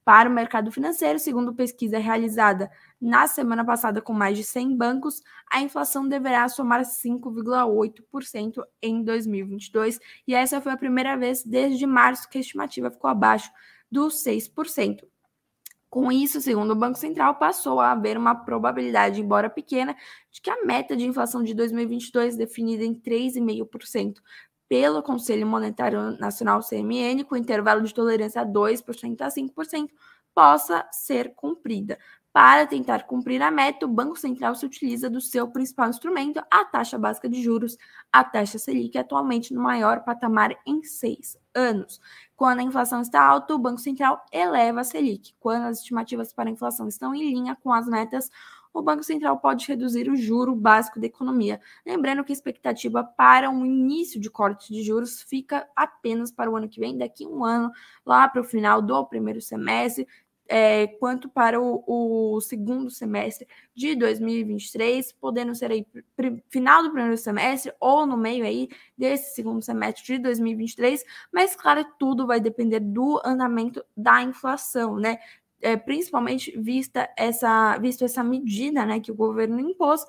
Para 0.07 0.29
o 0.29 0.31
mercado 0.31 0.71
financeiro, 0.71 1.19
segundo 1.19 1.53
pesquisa 1.53 1.97
realizada 1.97 2.71
na 2.99 3.27
semana 3.27 3.65
passada 3.65 4.01
com 4.01 4.13
mais 4.13 4.37
de 4.37 4.43
100 4.45 4.77
bancos, 4.77 5.21
a 5.51 5.59
inflação 5.59 6.07
deverá 6.07 6.47
somar 6.47 6.85
5,8% 6.85 8.63
em 8.81 9.03
2022, 9.03 9.99
e 10.25 10.33
essa 10.33 10.61
foi 10.61 10.71
a 10.71 10.77
primeira 10.77 11.17
vez 11.17 11.43
desde 11.43 11.85
março 11.85 12.29
que 12.29 12.37
a 12.37 12.39
estimativa 12.39 12.89
ficou 12.89 13.09
abaixo 13.09 13.51
dos 13.91 14.23
6%. 14.23 15.03
Com 15.89 16.09
isso, 16.09 16.39
segundo 16.39 16.71
o 16.71 16.75
Banco 16.75 16.97
Central, 16.97 17.35
passou 17.35 17.79
a 17.81 17.91
haver 17.91 18.17
uma 18.17 18.33
probabilidade, 18.33 19.19
embora 19.19 19.49
pequena, 19.49 19.93
de 20.31 20.39
que 20.39 20.49
a 20.49 20.65
meta 20.65 20.95
de 20.95 21.05
inflação 21.05 21.43
de 21.43 21.53
2022, 21.53 22.37
definida 22.37 22.85
em 22.85 22.93
3,5%, 22.93 24.15
pelo 24.69 25.01
Conselho 25.01 25.47
Monetário 25.47 26.17
Nacional 26.19 26.62
CMN, 26.62 27.24
com 27.24 27.36
intervalo 27.36 27.83
de 27.83 27.93
tolerância 27.93 28.41
a 28.41 28.45
2% 28.45 29.21
a 29.21 29.27
5%, 29.27 29.89
possa 30.33 30.88
ser 30.91 31.33
cumprida. 31.36 31.97
Para 32.38 32.67
tentar 32.67 33.07
cumprir 33.07 33.41
a 33.41 33.50
meta, 33.50 33.88
o 33.88 33.89
Banco 33.89 34.15
Central 34.15 34.53
se 34.53 34.63
utiliza 34.63 35.09
do 35.09 35.19
seu 35.19 35.47
principal 35.47 35.89
instrumento, 35.89 36.39
a 36.51 36.63
taxa 36.63 36.95
básica 36.95 37.27
de 37.27 37.41
juros, 37.41 37.75
a 38.12 38.24
taxa 38.24 38.59
Selic, 38.59 38.95
atualmente 38.95 39.51
no 39.55 39.59
maior 39.59 40.03
patamar 40.03 40.55
em 40.63 40.83
seis 40.83 41.36
anos. 41.55 42.00
Quando 42.36 42.59
a 42.59 42.63
inflação 42.63 43.01
está 43.01 43.24
alta, 43.24 43.55
o 43.55 43.57
Banco 43.57 43.79
Central 43.79 44.24
eleva 44.31 44.81
a 44.81 44.83
Selic. 44.83 45.33
Quando 45.39 45.63
as 45.63 45.79
estimativas 45.79 46.31
para 46.31 46.47
a 46.47 46.53
inflação 46.53 46.88
estão 46.88 47.15
em 47.15 47.27
linha 47.33 47.57
com 47.63 47.74
as 47.74 47.88
metas, 47.88 48.29
o 48.77 48.81
Banco 48.81 49.03
Central 49.03 49.39
pode 49.39 49.67
reduzir 49.67 50.10
o 50.10 50.15
juro 50.15 50.55
básico 50.55 51.00
da 51.00 51.07
economia. 51.07 51.60
Lembrando 51.86 52.24
que 52.24 52.31
a 52.31 52.36
expectativa 52.36 53.03
para 53.03 53.50
um 53.50 53.65
início 53.65 54.19
de 54.19 54.29
corte 54.29 54.72
de 54.72 54.84
juros 54.84 55.22
fica 55.22 55.67
apenas 55.75 56.31
para 56.31 56.50
o 56.50 56.55
ano 56.55 56.69
que 56.69 56.79
vem, 56.79 56.98
daqui 56.98 57.25
a 57.25 57.27
um 57.27 57.43
ano, 57.43 57.72
lá 58.05 58.27
para 58.27 58.41
o 58.41 58.43
final 58.43 58.81
do 58.81 59.05
primeiro 59.05 59.41
semestre, 59.41 60.07
é, 60.50 60.88
quanto 60.88 61.27
para 61.27 61.60
o, 61.60 61.84
o, 61.86 62.39
segundo 62.41 62.89
semestre 62.89 63.48
de 63.75 63.96
2023, 63.96 65.12
podendo 65.13 65.53
ser 65.53 65.72
aí 65.72 65.86
final 66.50 66.84
do 66.84 66.91
primeiro 66.91 67.17
semestre 67.17 67.74
ou 67.79 68.05
no 68.05 68.15
meio 68.15 68.46
aí 68.46 68.69
desse 68.98 69.36
segundo 69.36 69.62
semestre 69.62 70.05
de 70.05 70.19
2023, 70.19 71.03
mas 71.31 71.55
claro, 71.55 71.86
tudo 72.00 72.25
vai 72.25 72.39
depender 72.39 72.79
do 72.79 73.22
andamento 73.25 73.84
da 73.96 74.22
inflação, 74.22 74.96
né? 74.96 75.17
É, 75.61 75.75
principalmente 75.75 76.51
vista 76.59 77.09
essa, 77.17 77.77
visto 77.77 78.03
essa 78.03 78.23
medida 78.23 78.85
né, 78.85 78.99
que 78.99 79.11
o 79.11 79.15
governo 79.15 79.59
impôs 79.59 80.05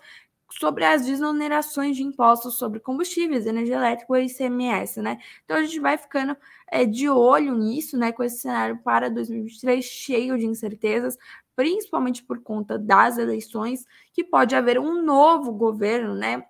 sobre 0.50 0.84
as 0.84 1.04
desonerações 1.04 1.96
de 1.96 2.02
impostos 2.02 2.56
sobre 2.56 2.80
combustíveis, 2.80 3.46
energia 3.46 3.76
elétrica 3.76 4.18
e 4.18 4.26
ICMS, 4.26 5.02
né? 5.02 5.18
Então 5.44 5.56
a 5.58 5.62
gente 5.62 5.78
vai 5.78 5.98
ficando 5.98 6.36
é, 6.70 6.86
de 6.86 7.08
olho 7.08 7.54
nisso, 7.54 7.98
né? 7.98 8.12
Com 8.12 8.24
esse 8.24 8.38
cenário 8.38 8.78
para 8.82 9.10
2023 9.10 9.84
cheio 9.84 10.38
de 10.38 10.46
incertezas, 10.46 11.18
principalmente 11.54 12.22
por 12.22 12.40
conta 12.42 12.78
das 12.78 13.18
eleições, 13.18 13.84
que 14.12 14.24
pode 14.24 14.54
haver 14.56 14.78
um 14.78 15.02
novo 15.02 15.52
governo, 15.52 16.14
né? 16.14 16.44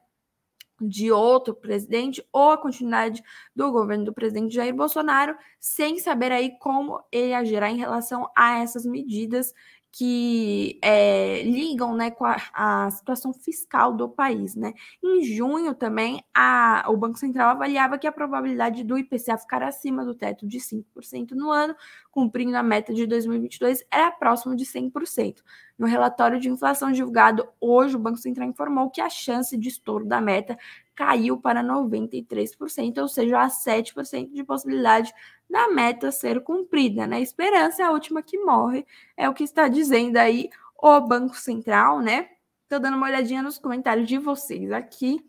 De 0.80 1.10
outro 1.10 1.54
presidente 1.54 2.24
ou 2.32 2.50
a 2.50 2.58
continuidade 2.58 3.22
do 3.54 3.70
governo 3.72 4.04
do 4.04 4.12
presidente 4.12 4.54
Jair 4.54 4.74
Bolsonaro, 4.74 5.36
sem 5.58 5.98
saber 5.98 6.30
aí 6.32 6.58
como 6.58 7.02
ele 7.10 7.34
agirá 7.34 7.70
em 7.70 7.76
relação 7.76 8.30
a 8.36 8.58
essas 8.58 8.86
medidas 8.86 9.52
que 9.90 10.78
é, 10.82 11.42
ligam 11.42 11.94
né, 11.96 12.10
com 12.10 12.24
a, 12.24 12.36
a, 12.52 12.90
situação 12.90 13.32
fiscal 13.32 13.94
do 13.94 14.08
país. 14.08 14.54
Né? 14.54 14.72
Em 15.02 15.22
junho 15.24 15.74
também, 15.74 16.22
a, 16.34 16.84
o 16.88 16.96
Banco 16.96 17.18
Central 17.18 17.50
avaliava 17.50 17.98
que 17.98 18.06
a 18.06 18.12
probabilidade 18.12 18.84
do 18.84 18.98
IPCA 18.98 19.38
ficar 19.38 19.62
acima 19.62 20.04
do 20.04 20.14
teto 20.14 20.46
de 20.46 20.58
5% 20.58 21.30
no 21.32 21.50
ano, 21.50 21.74
cumprindo 22.10 22.56
a 22.56 22.62
meta 22.62 22.92
de 22.92 23.06
2022, 23.06 23.84
era 23.90 24.10
próximo 24.10 24.54
de 24.54 24.64
100%. 24.64 25.36
No 25.78 25.86
relatório 25.86 26.38
de 26.38 26.48
inflação 26.48 26.92
divulgado 26.92 27.48
hoje, 27.60 27.96
o 27.96 28.00
Banco 28.00 28.18
Central 28.18 28.48
informou 28.48 28.90
que 28.90 29.00
a 29.00 29.08
chance 29.08 29.56
de 29.56 29.68
estouro 29.68 30.04
da 30.04 30.20
meta 30.20 30.58
caiu 30.94 31.40
para 31.40 31.62
93%, 31.62 32.98
ou 32.98 33.06
seja, 33.06 33.40
há 33.40 33.48
7% 33.48 34.32
de 34.32 34.42
possibilidade 34.42 35.14
da 35.48 35.68
meta 35.68 36.10
ser 36.10 36.40
cumprida. 36.42 37.06
Né? 37.06 37.20
Esperança 37.20 37.82
é 37.82 37.86
a 37.86 37.90
última 37.90 38.22
que 38.22 38.38
morre, 38.38 38.86
é 39.16 39.28
o 39.28 39.34
que 39.34 39.44
está 39.44 39.68
dizendo 39.68 40.16
aí 40.16 40.50
o 40.76 41.00
Banco 41.00 41.36
Central, 41.36 42.00
né? 42.00 42.28
Estou 42.62 42.78
dando 42.78 42.96
uma 42.96 43.06
olhadinha 43.06 43.42
nos 43.42 43.58
comentários 43.58 44.06
de 44.06 44.18
vocês 44.18 44.70
aqui. 44.70 45.24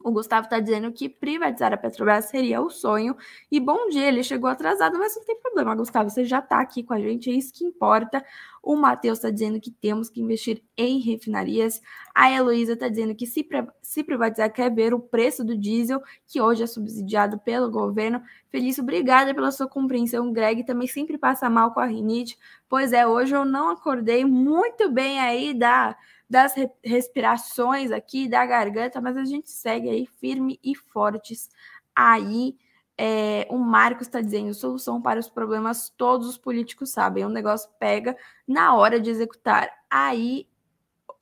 O 0.00 0.12
Gustavo 0.12 0.44
está 0.44 0.60
dizendo 0.60 0.92
que 0.92 1.08
privatizar 1.08 1.72
a 1.72 1.76
Petrobras 1.76 2.26
seria 2.26 2.62
o 2.62 2.70
sonho. 2.70 3.16
E 3.50 3.58
bom 3.58 3.88
dia, 3.88 4.06
ele 4.06 4.22
chegou 4.22 4.48
atrasado, 4.48 4.96
mas 4.96 5.16
não 5.16 5.24
tem 5.24 5.36
problema, 5.40 5.74
Gustavo. 5.74 6.08
Você 6.08 6.24
já 6.24 6.38
está 6.38 6.60
aqui 6.60 6.84
com 6.84 6.94
a 6.94 7.00
gente, 7.00 7.28
é 7.28 7.32
isso 7.32 7.52
que 7.52 7.64
importa. 7.64 8.24
O 8.62 8.76
Matheus 8.76 9.18
está 9.18 9.28
dizendo 9.28 9.60
que 9.60 9.72
temos 9.72 10.08
que 10.08 10.20
investir 10.20 10.62
em 10.76 11.00
refinarias. 11.00 11.82
A 12.14 12.30
Heloísa 12.30 12.74
está 12.74 12.88
dizendo 12.88 13.12
que 13.12 13.26
se, 13.26 13.46
se 13.82 14.04
privatizar 14.04 14.52
quer 14.52 14.72
ver 14.72 14.94
o 14.94 15.00
preço 15.00 15.44
do 15.44 15.56
diesel, 15.58 16.00
que 16.28 16.40
hoje 16.40 16.62
é 16.62 16.66
subsidiado 16.66 17.38
pelo 17.40 17.68
governo. 17.68 18.22
Felício, 18.50 18.84
obrigada 18.84 19.34
pela 19.34 19.50
sua 19.50 19.66
compreensão. 19.66 20.32
Greg 20.32 20.64
também 20.64 20.86
sempre 20.86 21.18
passa 21.18 21.50
mal 21.50 21.74
com 21.74 21.80
a 21.80 21.86
rinite. 21.86 22.38
Pois 22.68 22.92
é, 22.92 23.04
hoje 23.04 23.34
eu 23.34 23.44
não 23.44 23.70
acordei 23.70 24.24
muito 24.24 24.88
bem 24.90 25.18
aí 25.18 25.52
da 25.54 25.96
das 26.28 26.54
respirações 26.84 27.90
aqui, 27.90 28.28
da 28.28 28.44
garganta, 28.44 29.00
mas 29.00 29.16
a 29.16 29.24
gente 29.24 29.50
segue 29.50 29.88
aí 29.88 30.06
firme 30.06 30.58
e 30.62 30.74
fortes. 30.74 31.48
Aí 31.94 32.56
é, 32.96 33.46
o 33.48 33.56
Marcos 33.56 34.08
está 34.08 34.20
dizendo 34.20 34.52
solução 34.52 35.00
para 35.00 35.20
os 35.20 35.28
problemas 35.28 35.88
todos 35.96 36.28
os 36.28 36.36
políticos 36.36 36.90
sabem. 36.90 37.24
O 37.24 37.28
negócio 37.28 37.70
pega 37.78 38.16
na 38.46 38.74
hora 38.74 39.00
de 39.00 39.08
executar. 39.08 39.70
Aí 39.88 40.46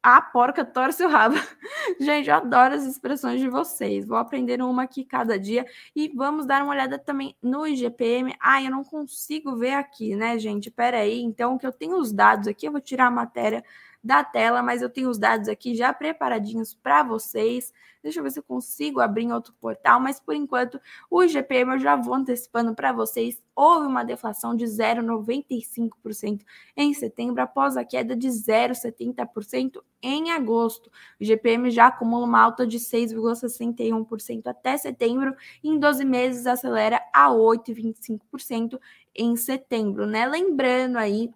a 0.03 0.23
porca 0.23 0.65
torce 0.65 1.05
o 1.05 1.09
rabo. 1.09 1.35
Gente, 2.01 2.31
eu 2.31 2.37
adoro 2.37 2.75
as 2.75 2.85
expressões 2.85 3.41
de 3.41 3.49
vocês. 3.49 4.07
Vou 4.07 4.17
aprender 4.17 4.63
uma 4.63 4.85
aqui 4.85 5.05
cada 5.05 5.39
dia 5.39 5.67
e 5.95 6.09
vamos 6.09 6.47
dar 6.47 6.63
uma 6.63 6.73
olhada 6.73 6.99
também 6.99 7.37
no 7.43 7.67
IGPM. 7.67 8.35
Ah, 8.41 8.63
eu 8.63 8.71
não 8.71 8.85
consigo 8.85 9.57
ver 9.57 9.75
aqui, 9.75 10.15
né, 10.15 10.39
gente? 10.39 10.71
Pera 10.71 10.99
aí. 10.99 11.21
Então, 11.21 11.59
que 11.59 11.67
eu 11.67 11.73
tenho 11.73 11.97
os 11.97 12.13
dados 12.13 12.47
aqui, 12.47 12.67
eu 12.67 12.73
vou 12.73 12.81
tirar 12.81 13.07
a 13.07 13.11
matéria 13.11 13.65
da 14.07 14.23
tela, 14.23 14.63
mas 14.63 14.81
eu 14.81 14.89
tenho 14.89 15.11
os 15.11 15.19
dados 15.19 15.49
aqui 15.49 15.75
já 15.75 15.93
preparadinhos 15.93 16.73
para 16.73 17.03
vocês. 17.03 17.73
Deixa 18.03 18.21
eu 18.21 18.23
ver 18.23 18.31
se 18.31 18.39
eu 18.39 18.43
consigo 18.45 19.01
abrir 19.01 19.25
em 19.25 19.33
outro 19.33 19.53
portal, 19.61 19.99
mas 19.99 20.21
por 20.21 20.33
enquanto 20.33 20.81
o 21.11 21.25
IGPM 21.25 21.73
eu 21.73 21.79
já 21.81 21.97
vou 21.97 22.15
antecipando 22.15 22.73
para 22.73 22.93
vocês. 22.93 23.43
Houve 23.55 23.89
uma 23.89 24.05
deflação 24.05 24.55
de 24.55 24.65
0,95% 24.65 26.43
em 26.77 26.95
setembro, 26.95 27.43
após 27.43 27.77
a 27.77 27.85
queda 27.85 28.15
de 28.15 28.29
0,70% 28.29 29.83
em 30.01 30.31
agosto. 30.31 30.89
O 31.21 31.25
IGPM 31.25 31.69
já 31.73 31.89
acumula 31.89 32.27
uma 32.27 32.41
alta 32.41 32.65
de 32.65 32.79
6,61% 32.79 34.47
até 34.47 34.77
setembro, 34.77 35.35
e 35.65 35.69
em 35.69 35.77
12 35.77 36.05
meses 36.05 36.47
acelera 36.47 37.03
a 37.13 37.29
8,25% 37.31 38.79
em 39.13 39.35
setembro, 39.35 40.07
né? 40.07 40.27
Lembrando 40.27 40.97
aí 40.97 41.33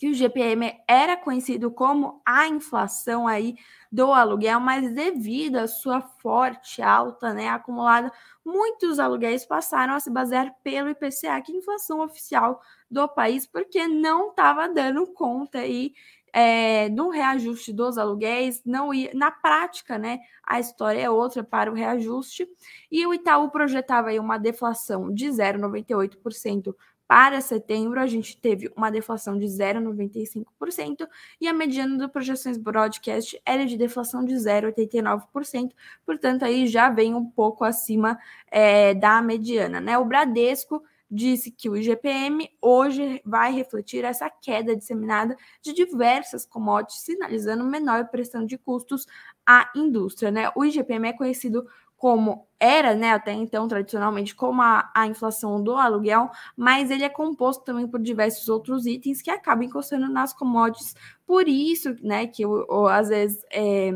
que 0.00 0.08
o 0.08 0.14
GPM 0.14 0.80
era 0.88 1.14
conhecido 1.14 1.70
como 1.70 2.22
a 2.24 2.48
inflação 2.48 3.28
aí 3.28 3.54
do 3.92 4.10
aluguel, 4.14 4.58
mas 4.58 4.94
devido 4.94 5.56
à 5.56 5.68
sua 5.68 6.00
forte 6.00 6.80
alta, 6.80 7.34
né, 7.34 7.50
acumulada, 7.50 8.10
muitos 8.42 8.98
aluguéis 8.98 9.44
passaram 9.44 9.92
a 9.92 10.00
se 10.00 10.10
basear 10.10 10.54
pelo 10.64 10.88
IPCA, 10.88 11.42
que 11.42 11.52
é 11.52 11.54
a 11.54 11.58
inflação 11.58 12.00
oficial 12.00 12.62
do 12.90 13.06
país, 13.08 13.46
porque 13.46 13.86
não 13.86 14.30
estava 14.30 14.70
dando 14.70 15.06
conta 15.08 15.58
aí 15.58 15.92
é, 16.32 16.88
do 16.88 17.10
reajuste 17.10 17.70
dos 17.70 17.98
aluguéis, 17.98 18.62
não 18.64 18.94
ia, 18.94 19.10
na 19.12 19.30
prática, 19.30 19.98
né, 19.98 20.20
a 20.42 20.58
história 20.58 20.98
é 20.98 21.10
outra 21.10 21.44
para 21.44 21.70
o 21.70 21.74
reajuste, 21.74 22.48
e 22.90 23.06
o 23.06 23.12
Itaú 23.12 23.50
projetava 23.50 24.08
aí 24.08 24.18
uma 24.18 24.38
deflação 24.38 25.12
de 25.12 25.26
0,98% 25.26 26.74
para 27.10 27.40
setembro, 27.40 27.98
a 27.98 28.06
gente 28.06 28.36
teve 28.36 28.72
uma 28.76 28.88
deflação 28.88 29.36
de 29.36 29.44
0,95% 29.44 31.08
e 31.40 31.48
a 31.48 31.52
mediana 31.52 31.98
do 31.98 32.08
projeções 32.08 32.56
broadcast 32.56 33.36
era 33.44 33.66
de 33.66 33.76
deflação 33.76 34.24
de 34.24 34.32
0,89%, 34.34 35.72
portanto, 36.06 36.44
aí 36.44 36.68
já 36.68 36.88
vem 36.88 37.12
um 37.12 37.28
pouco 37.28 37.64
acima 37.64 38.16
é, 38.48 38.94
da 38.94 39.20
mediana. 39.20 39.80
Né? 39.80 39.98
O 39.98 40.04
Bradesco 40.04 40.84
disse 41.10 41.50
que 41.50 41.68
o 41.68 41.76
IGPM 41.76 42.48
hoje 42.62 43.20
vai 43.24 43.52
refletir 43.52 44.04
essa 44.04 44.30
queda 44.30 44.76
disseminada 44.76 45.36
de 45.60 45.72
diversas 45.72 46.46
commodities, 46.46 47.00
sinalizando 47.00 47.64
menor 47.64 48.06
pressão 48.06 48.46
de 48.46 48.56
custos 48.56 49.04
à 49.44 49.68
indústria. 49.74 50.30
Né? 50.30 50.52
O 50.54 50.64
IGPM 50.64 51.08
é 51.08 51.12
conhecido 51.12 51.66
como 52.00 52.48
era, 52.58 52.94
né, 52.94 53.12
até 53.12 53.30
então, 53.30 53.68
tradicionalmente, 53.68 54.34
como 54.34 54.62
a, 54.62 54.90
a, 54.94 55.06
inflação 55.06 55.62
do 55.62 55.76
aluguel, 55.76 56.30
mas 56.56 56.90
ele 56.90 57.04
é 57.04 57.10
composto 57.10 57.62
também 57.62 57.86
por 57.86 58.00
diversos 58.00 58.48
outros 58.48 58.86
itens 58.86 59.20
que 59.20 59.30
acabam 59.30 59.64
encostando 59.64 60.08
nas 60.08 60.32
commodities. 60.32 60.94
Por 61.26 61.46
isso, 61.46 61.94
né, 62.02 62.26
que 62.26 62.42
às 62.90 63.10
vezes 63.10 63.44
é, 63.52 63.92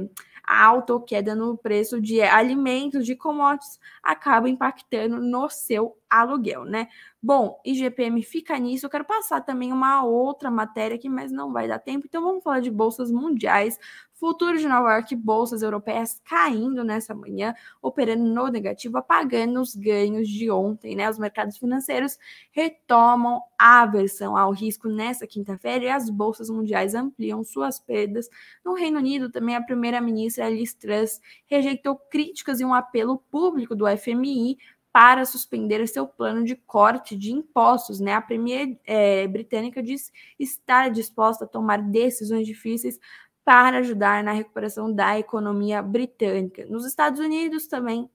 a 0.47 0.67
alta 0.67 0.93
ou 0.93 1.01
queda 1.01 1.35
no 1.35 1.57
preço 1.57 1.99
de 1.99 2.21
alimentos, 2.21 3.07
de 3.07 3.17
commodities, 3.17 3.81
acaba 4.03 4.51
impactando 4.51 5.19
no 5.19 5.49
seu 5.49 5.97
aluguel, 6.09 6.65
né? 6.65 6.89
Bom, 7.23 7.59
IGPM 7.65 8.23
fica 8.23 8.59
nisso. 8.59 8.87
Eu 8.87 8.91
quero 8.91 9.05
passar 9.05 9.41
também 9.41 9.73
uma 9.73 10.05
outra 10.05 10.51
matéria 10.51 10.97
aqui, 10.97 11.09
mas 11.09 11.33
não 11.33 11.53
vai 11.53 11.67
dar 11.67 11.79
tempo. 11.79 12.07
Então 12.07 12.23
vamos 12.23 12.45
falar 12.45 12.61
de 12.61 12.71
bolsas 12.71 13.11
mundiais. 13.11 13.79
Futuro 14.13 14.57
de 14.57 14.69
Nova 14.69 14.93
York, 14.93 15.17
bolsas 15.17 15.63
europeias 15.63 16.21
caindo 16.25 16.85
nessa 16.85 17.15
manhã, 17.15 17.55
operando 17.83 18.25
no 18.25 18.47
negativo, 18.49 18.97
apagando 18.97 19.61
os 19.61 19.75
ganhos 19.75 20.29
de 20.29 20.51
ontem, 20.51 20.95
né? 20.95 21.11
Os 21.11 21.19
mercados 21.19 21.59
financeiros 21.59 22.17
retomam 22.53 23.43
a 23.59 23.83
aversão 23.83 24.37
ao 24.37 24.53
risco 24.53 24.89
nessa 24.89 25.27
quinta-feira 25.27 25.85
e 25.85 25.89
as 25.89 26.09
bolsas 26.09 26.49
mundiais 26.49 26.95
ampliam 26.95 27.43
suas 27.43 27.81
perdas. 27.81 28.29
No 28.65 28.75
Reino 28.75 28.99
Unido, 28.99 29.31
também 29.31 29.57
a 29.57 29.63
primeira-ministra 29.63 30.49
Liz 30.49 30.73
Truss 30.75 31.21
rejeitou 31.47 31.97
críticas 31.97 32.61
e 32.61 32.65
um 32.65 32.73
apelo 32.73 33.19
público 33.31 33.75
do 33.75 33.85
FMI 33.97 34.57
para 34.95 35.25
suspender 35.25 35.85
seu 35.89 36.07
plano 36.07 36.45
de 36.45 36.55
corte 36.55 37.17
de 37.17 37.33
impostos. 37.33 37.99
Né? 37.99 38.13
A 38.13 38.23
Premier 38.23 38.79
é, 38.87 39.27
britânica 39.27 39.83
diz 39.83 40.13
estar 40.39 40.89
disposta 40.89 41.45
a 41.45 41.49
tomar 41.49 41.83
decisões 41.83 42.47
difíceis 42.47 43.01
para 43.45 43.79
ajudar 43.79 44.23
na 44.23 44.31
recuperação 44.31 44.95
da 44.95 45.19
economia 45.19 45.83
britânica. 45.83 46.65
Nos 46.67 46.87
Estados 46.87 47.19
Unidos 47.19 47.67
também 47.67 48.09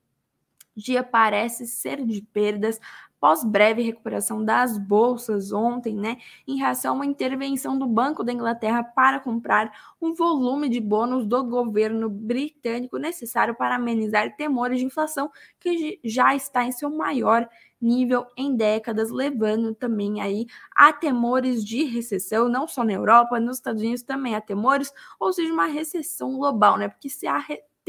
dia 0.74 1.04
parece 1.04 1.68
ser 1.68 2.02
de 2.06 2.22
perdas 2.22 2.80
após 3.20 3.44
breve 3.44 3.82
recuperação 3.82 4.44
das 4.44 4.78
bolsas 4.78 5.52
ontem, 5.52 5.94
né, 5.94 6.18
em 6.48 6.58
reação 6.58 6.94
a 6.94 6.96
uma 6.96 7.06
intervenção 7.06 7.78
do 7.78 7.86
Banco 7.86 8.24
da 8.24 8.32
Inglaterra 8.32 8.82
para 8.82 9.20
comprar 9.20 9.72
um 10.02 10.14
volume 10.14 10.70
de 10.70 10.80
bônus 10.80 11.26
do 11.26 11.44
governo 11.44 12.10
britânico 12.10 12.98
necessário 12.98 13.54
para 13.56 13.76
amenizar 13.76 14.36
temores 14.38 14.80
de 14.80 14.86
inflação 14.86 15.30
que 15.60 16.00
já 16.04 16.34
está 16.34 16.64
em 16.64 16.72
seu 16.72 16.90
maior 16.90 17.48
nível 17.82 18.26
em 18.38 18.56
décadas, 18.56 19.12
levando 19.12 19.74
também 19.76 20.22
aí 20.22 20.46
a 20.76 20.92
temores 20.94 21.64
de 21.64 21.84
recessão, 21.84 22.48
não 22.50 22.68
só 22.68 22.84
na 22.84 22.94
Europa, 22.94 23.40
nos 23.40 23.58
Estados 23.58 23.82
Unidos 23.82 24.04
também 24.04 24.36
há 24.36 24.42
temores, 24.42 24.92
ou 25.20 25.32
seja, 25.34 25.52
uma 25.54 25.66
recessão 25.66 26.38
global, 26.38 26.78
né? 26.78 26.90
Porque 26.90 27.10
se 27.10 27.28
há 27.28 27.38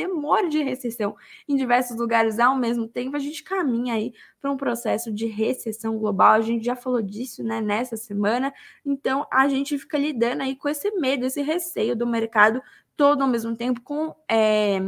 temor 0.01 0.49
de 0.49 0.63
recessão 0.63 1.15
em 1.47 1.57
diversos 1.57 1.97
lugares 1.99 2.39
ao 2.39 2.57
mesmo 2.57 2.89
tempo, 2.89 3.17
a 3.17 3.19
gente 3.19 3.45
caminha 3.45 3.95
aí 3.95 4.15
para 4.41 4.51
um 4.51 4.57
processo 4.57 5.13
de 5.13 5.27
recessão 5.27 5.99
global. 5.99 6.33
A 6.33 6.41
gente 6.41 6.65
já 6.65 6.75
falou 6.75 7.03
disso, 7.03 7.45
né, 7.45 7.61
nessa 7.61 7.99
semana. 7.99 8.51
Então, 8.85 9.27
a 9.31 9.47
gente 9.47 9.79
fica 9.79 9.99
lidando 9.99 10.43
aí 10.43 10.57
com 10.57 10.71
esse 10.71 10.91
medo, 10.93 11.27
esse 11.27 11.43
receio 11.43 11.95
do 11.95 12.07
mercado 12.07 12.63
todo 12.97 13.21
ao 13.21 13.29
mesmo 13.29 13.55
tempo 13.55 13.83
com 13.83 14.15
é, 14.27 14.79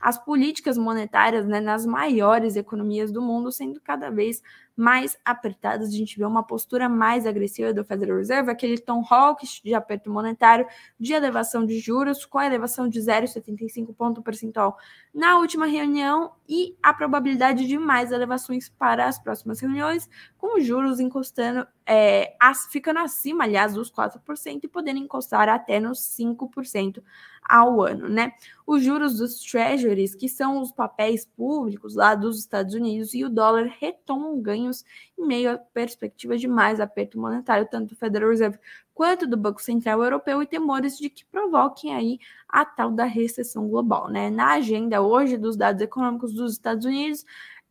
as 0.00 0.22
políticas 0.22 0.78
monetárias 0.78 1.46
né, 1.46 1.60
nas 1.60 1.84
maiores 1.84 2.56
economias 2.56 3.12
do 3.12 3.20
mundo 3.20 3.52
sendo 3.52 3.80
cada 3.80 4.10
vez 4.10 4.42
mais 4.76 5.16
apertadas. 5.24 5.88
A 5.88 5.92
gente 5.92 6.18
vê 6.18 6.24
uma 6.24 6.42
postura 6.42 6.88
mais 6.88 7.26
agressiva 7.26 7.72
do 7.72 7.84
Federal 7.84 8.18
Reserve, 8.18 8.50
aquele 8.50 8.78
tom 8.78 9.04
hawkish 9.08 9.60
de 9.62 9.74
aperto 9.74 10.10
monetário, 10.10 10.66
de 10.98 11.12
elevação 11.12 11.64
de 11.64 11.78
juros, 11.78 12.24
com 12.24 12.38
a 12.38 12.46
elevação 12.46 12.88
de 12.88 13.00
0,75 13.00 13.94
ponto 13.94 14.22
percentual 14.22 14.76
na 15.14 15.38
última 15.38 15.66
reunião 15.66 16.32
e 16.48 16.76
a 16.82 16.92
probabilidade 16.92 17.66
de 17.66 17.78
mais 17.78 18.10
elevações 18.10 18.68
para 18.68 19.06
as 19.06 19.18
próximas 19.18 19.60
reuniões, 19.60 20.08
com 20.36 20.60
juros 20.60 21.00
encostando, 21.00 21.66
é, 21.86 22.34
as, 22.40 22.66
ficando 22.66 22.98
acima, 22.98 23.44
aliás, 23.44 23.74
dos 23.74 23.90
4% 23.90 24.60
e 24.64 24.68
podendo 24.68 24.98
encostar 24.98 25.48
até 25.48 25.78
nos 25.78 26.00
5% 26.00 27.02
ao 27.44 27.82
ano, 27.82 28.08
né? 28.08 28.32
Os 28.66 28.82
juros 28.82 29.18
dos 29.18 29.40
treasuries, 29.40 30.14
que 30.14 30.28
são 30.28 30.60
os 30.62 30.72
papéis 30.72 31.26
públicos 31.26 31.94
lá 31.94 32.14
dos 32.14 32.38
Estados 32.38 32.74
Unidos, 32.74 33.14
e 33.14 33.24
o 33.24 33.28
dólar 33.28 33.70
retomam 33.78 34.40
ganhos 34.64 34.84
em 35.18 35.26
meio 35.26 35.52
à 35.52 35.58
perspectiva 35.58 36.36
de 36.36 36.48
mais 36.48 36.80
aperto 36.80 37.18
monetário, 37.18 37.68
tanto 37.70 37.90
do 37.90 37.96
Federal 37.96 38.30
Reserve 38.30 38.58
quanto 38.92 39.26
do 39.26 39.36
Banco 39.36 39.60
Central 39.60 40.02
Europeu, 40.02 40.42
e 40.42 40.46
temores 40.46 40.96
de 40.96 41.10
que 41.10 41.24
provoquem 41.26 41.94
aí 41.94 42.18
a 42.48 42.64
tal 42.64 42.90
da 42.90 43.04
recessão 43.04 43.68
global, 43.68 44.08
né? 44.08 44.30
Na 44.30 44.54
agenda 44.54 45.02
hoje 45.02 45.36
dos 45.36 45.56
dados 45.56 45.82
econômicos 45.82 46.32
dos 46.32 46.52
Estados 46.52 46.84
Unidos, 46.86 47.24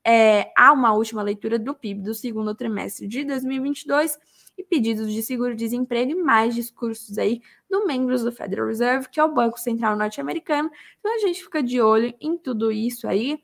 é, 0.06 0.51
há 0.58 0.71
uma 0.73 0.93
última 0.93 1.21
leitura 1.21 1.58
do 1.58 1.73
PIB 1.73 2.01
do 2.01 2.13
segundo 2.13 2.53
trimestre 2.53 3.08
de 3.08 3.23
2022 3.23 4.19
e 4.58 4.63
pedidos 4.63 5.12
de 5.12 5.23
seguro-desemprego 5.23 6.12
e 6.12 6.15
mais 6.15 6.53
discursos 6.53 7.17
aí 7.17 7.41
do 7.69 7.88
membros 7.88 8.21
do 8.21 8.32
Federal 8.32 8.67
Reserve, 8.67 9.08
que 9.10 9.19
é 9.19 9.23
o 9.23 9.34
Banco 9.34 9.60
Central 9.60 9.95
Norte-Americano. 9.95 10.69
Então 10.99 11.15
a 11.15 11.19
gente 11.19 11.41
fica 11.41 11.63
de 11.63 11.82
olho 11.82 12.13
em 12.19 12.38
tudo 12.38 12.71
isso 12.71 13.08
aí, 13.08 13.41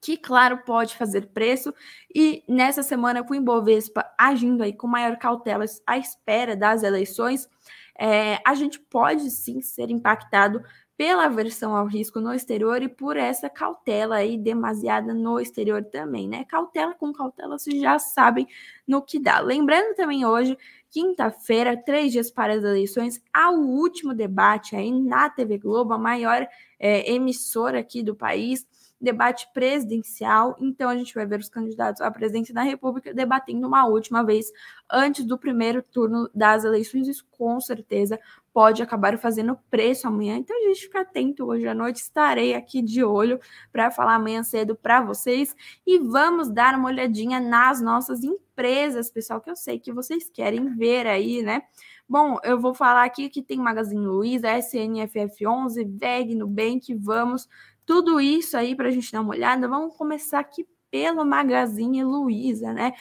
que 0.00 0.16
claro 0.16 0.58
pode 0.64 0.96
fazer 0.96 1.26
preço 1.28 1.74
e 2.14 2.42
nessa 2.48 2.82
semana 2.82 3.22
com 3.22 3.32
o 3.32 3.36
Ibovespa 3.36 4.04
agindo 4.18 4.62
aí 4.62 4.72
com 4.72 4.86
maior 4.86 5.16
cautela 5.16 5.64
à 5.86 5.98
espera 5.98 6.56
das 6.56 6.82
eleições, 6.82 7.48
é, 7.98 8.38
a 8.46 8.54
gente 8.54 8.78
pode 8.78 9.30
sim 9.30 9.60
ser 9.60 9.90
impactado 9.90 10.62
pela 10.98 11.26
aversão 11.26 11.76
ao 11.76 11.86
risco 11.86 12.20
no 12.20 12.34
exterior 12.34 12.82
e 12.82 12.88
por 12.88 13.16
essa 13.16 13.48
cautela 13.48 14.16
aí 14.16 14.36
demasiada 14.36 15.14
no 15.14 15.38
exterior 15.38 15.84
também, 15.84 16.28
né? 16.28 16.44
Cautela 16.44 16.92
com 16.92 17.12
cautela, 17.12 17.56
vocês 17.56 17.80
já 17.80 18.00
sabem 18.00 18.48
no 18.84 19.00
que 19.00 19.20
dá. 19.20 19.38
Lembrando 19.38 19.94
também 19.94 20.26
hoje, 20.26 20.58
quinta-feira, 20.90 21.76
três 21.76 22.10
dias 22.10 22.32
para 22.32 22.54
as 22.54 22.64
eleições, 22.64 23.22
há 23.32 23.48
o 23.48 23.60
último 23.60 24.12
debate 24.12 24.74
aí 24.74 24.90
na 24.90 25.30
TV 25.30 25.58
Globo, 25.58 25.92
a 25.92 25.98
maior 25.98 26.44
é, 26.80 27.12
emissora 27.12 27.78
aqui 27.78 28.02
do 28.02 28.16
país 28.16 28.66
debate 29.00 29.48
presidencial. 29.54 30.56
Então, 30.58 30.88
a 30.88 30.96
gente 30.96 31.14
vai 31.14 31.24
ver 31.24 31.38
os 31.40 31.48
candidatos 31.48 32.00
à 32.00 32.10
presidência 32.10 32.52
da 32.52 32.62
República 32.62 33.14
debatendo 33.14 33.66
uma 33.66 33.86
última 33.86 34.24
vez 34.24 34.50
antes 34.90 35.24
do 35.24 35.38
primeiro 35.38 35.82
turno 35.82 36.28
das 36.34 36.64
eleições. 36.64 37.06
Isso, 37.06 37.26
com 37.30 37.60
certeza, 37.60 38.18
pode 38.52 38.82
acabar 38.82 39.16
fazendo 39.18 39.58
preço 39.70 40.08
amanhã. 40.08 40.36
Então, 40.36 40.56
a 40.56 40.68
gente 40.68 40.82
fica 40.82 41.00
atento 41.00 41.46
hoje 41.46 41.68
à 41.68 41.74
noite. 41.74 42.00
Estarei 42.00 42.54
aqui 42.54 42.82
de 42.82 43.04
olho 43.04 43.38
para 43.70 43.90
falar 43.90 44.16
amanhã 44.16 44.42
cedo 44.42 44.74
para 44.74 45.00
vocês. 45.00 45.54
E 45.86 45.98
vamos 45.98 46.50
dar 46.50 46.74
uma 46.74 46.88
olhadinha 46.88 47.38
nas 47.38 47.80
nossas 47.80 48.24
empresas, 48.24 49.10
pessoal, 49.10 49.40
que 49.40 49.50
eu 49.50 49.56
sei 49.56 49.78
que 49.78 49.92
vocês 49.92 50.28
querem 50.28 50.74
ver 50.74 51.06
aí, 51.06 51.42
né? 51.42 51.62
Bom, 52.08 52.38
eu 52.42 52.58
vou 52.58 52.74
falar 52.74 53.04
aqui 53.04 53.28
que 53.28 53.42
tem 53.42 53.58
Magazine 53.58 54.04
Luiza, 54.04 54.48
SNFF11, 54.48 55.86
VEG, 55.86 56.34
Nubank, 56.34 56.94
vamos 56.94 57.46
tudo 57.88 58.20
isso 58.20 58.54
aí 58.54 58.76
para 58.76 58.88
a 58.88 58.90
gente 58.90 59.10
dar 59.10 59.22
uma 59.22 59.30
olhada. 59.30 59.66
Vamos 59.66 59.96
começar 59.96 60.40
aqui 60.40 60.68
pelo 60.90 61.24
Magazine 61.24 62.04
Luiza, 62.04 62.70
né? 62.70 62.92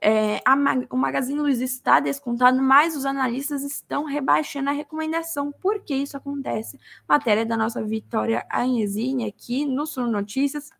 É, 0.00 0.40
a, 0.46 0.56
o 0.88 0.96
Magazine 0.96 1.38
Luiza 1.38 1.62
está 1.62 2.00
descontado, 2.00 2.62
mas 2.62 2.96
os 2.96 3.04
analistas 3.04 3.62
estão 3.62 4.04
rebaixando 4.04 4.70
a 4.70 4.72
recomendação. 4.72 5.52
Por 5.52 5.84
que 5.84 5.94
isso 5.94 6.16
acontece? 6.16 6.80
Matéria 7.06 7.44
da 7.44 7.54
nossa 7.54 7.84
Vitória 7.84 8.46
Anhesini 8.50 9.26
aqui 9.26 9.66
no 9.66 9.86
Sul 9.86 10.06
Notícias. 10.06 10.70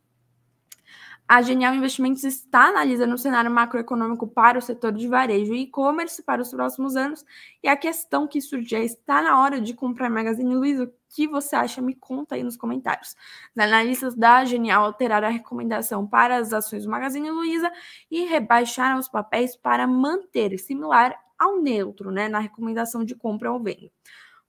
A 1.29 1.42
Genial 1.42 1.75
Investimentos 1.75 2.25
está 2.25 2.68
analisando 2.68 3.14
o 3.14 3.18
cenário 3.18 3.51
macroeconômico 3.51 4.27
para 4.27 4.59
o 4.59 4.62
setor 4.62 4.92
de 4.92 5.07
varejo 5.07 5.53
e 5.53 5.64
e-commerce 5.64 6.23
para 6.23 6.40
os 6.40 6.51
próximos 6.51 6.96
anos. 6.96 7.27
E 7.62 7.68
a 7.68 7.77
questão 7.77 8.27
que 8.27 8.40
surge 8.40 8.75
é: 8.75 8.83
está 8.83 9.20
na 9.20 9.38
hora 9.38 9.61
de 9.61 9.75
comprar 9.75 10.09
Magazine 10.09 10.57
Luiza? 10.57 10.90
O 11.11 11.14
que 11.14 11.27
você 11.27 11.57
acha? 11.57 11.83
Me 11.83 11.94
conta 11.94 12.37
aí 12.37 12.42
nos 12.44 12.57
comentários. 12.57 13.16
Os 13.55 13.62
analistas 13.62 14.14
da 14.14 14.44
Genial 14.44 14.85
alteraram 14.85 15.27
a 15.27 15.31
recomendação 15.31 16.07
para 16.07 16.37
as 16.37 16.53
ações 16.53 16.85
do 16.85 16.90
Magazine 16.90 17.31
Luiza 17.31 17.70
e 18.09 18.25
rebaixaram 18.27 18.99
os 18.99 19.09
papéis 19.09 19.57
para 19.57 19.87
manter 19.88 20.57
similar 20.59 21.18
ao 21.37 21.61
neutro, 21.61 22.11
né, 22.11 22.29
na 22.29 22.38
recomendação 22.38 23.05
de 23.05 23.16
compra 23.16 23.51
ou 23.51 23.61
venda 23.61 23.90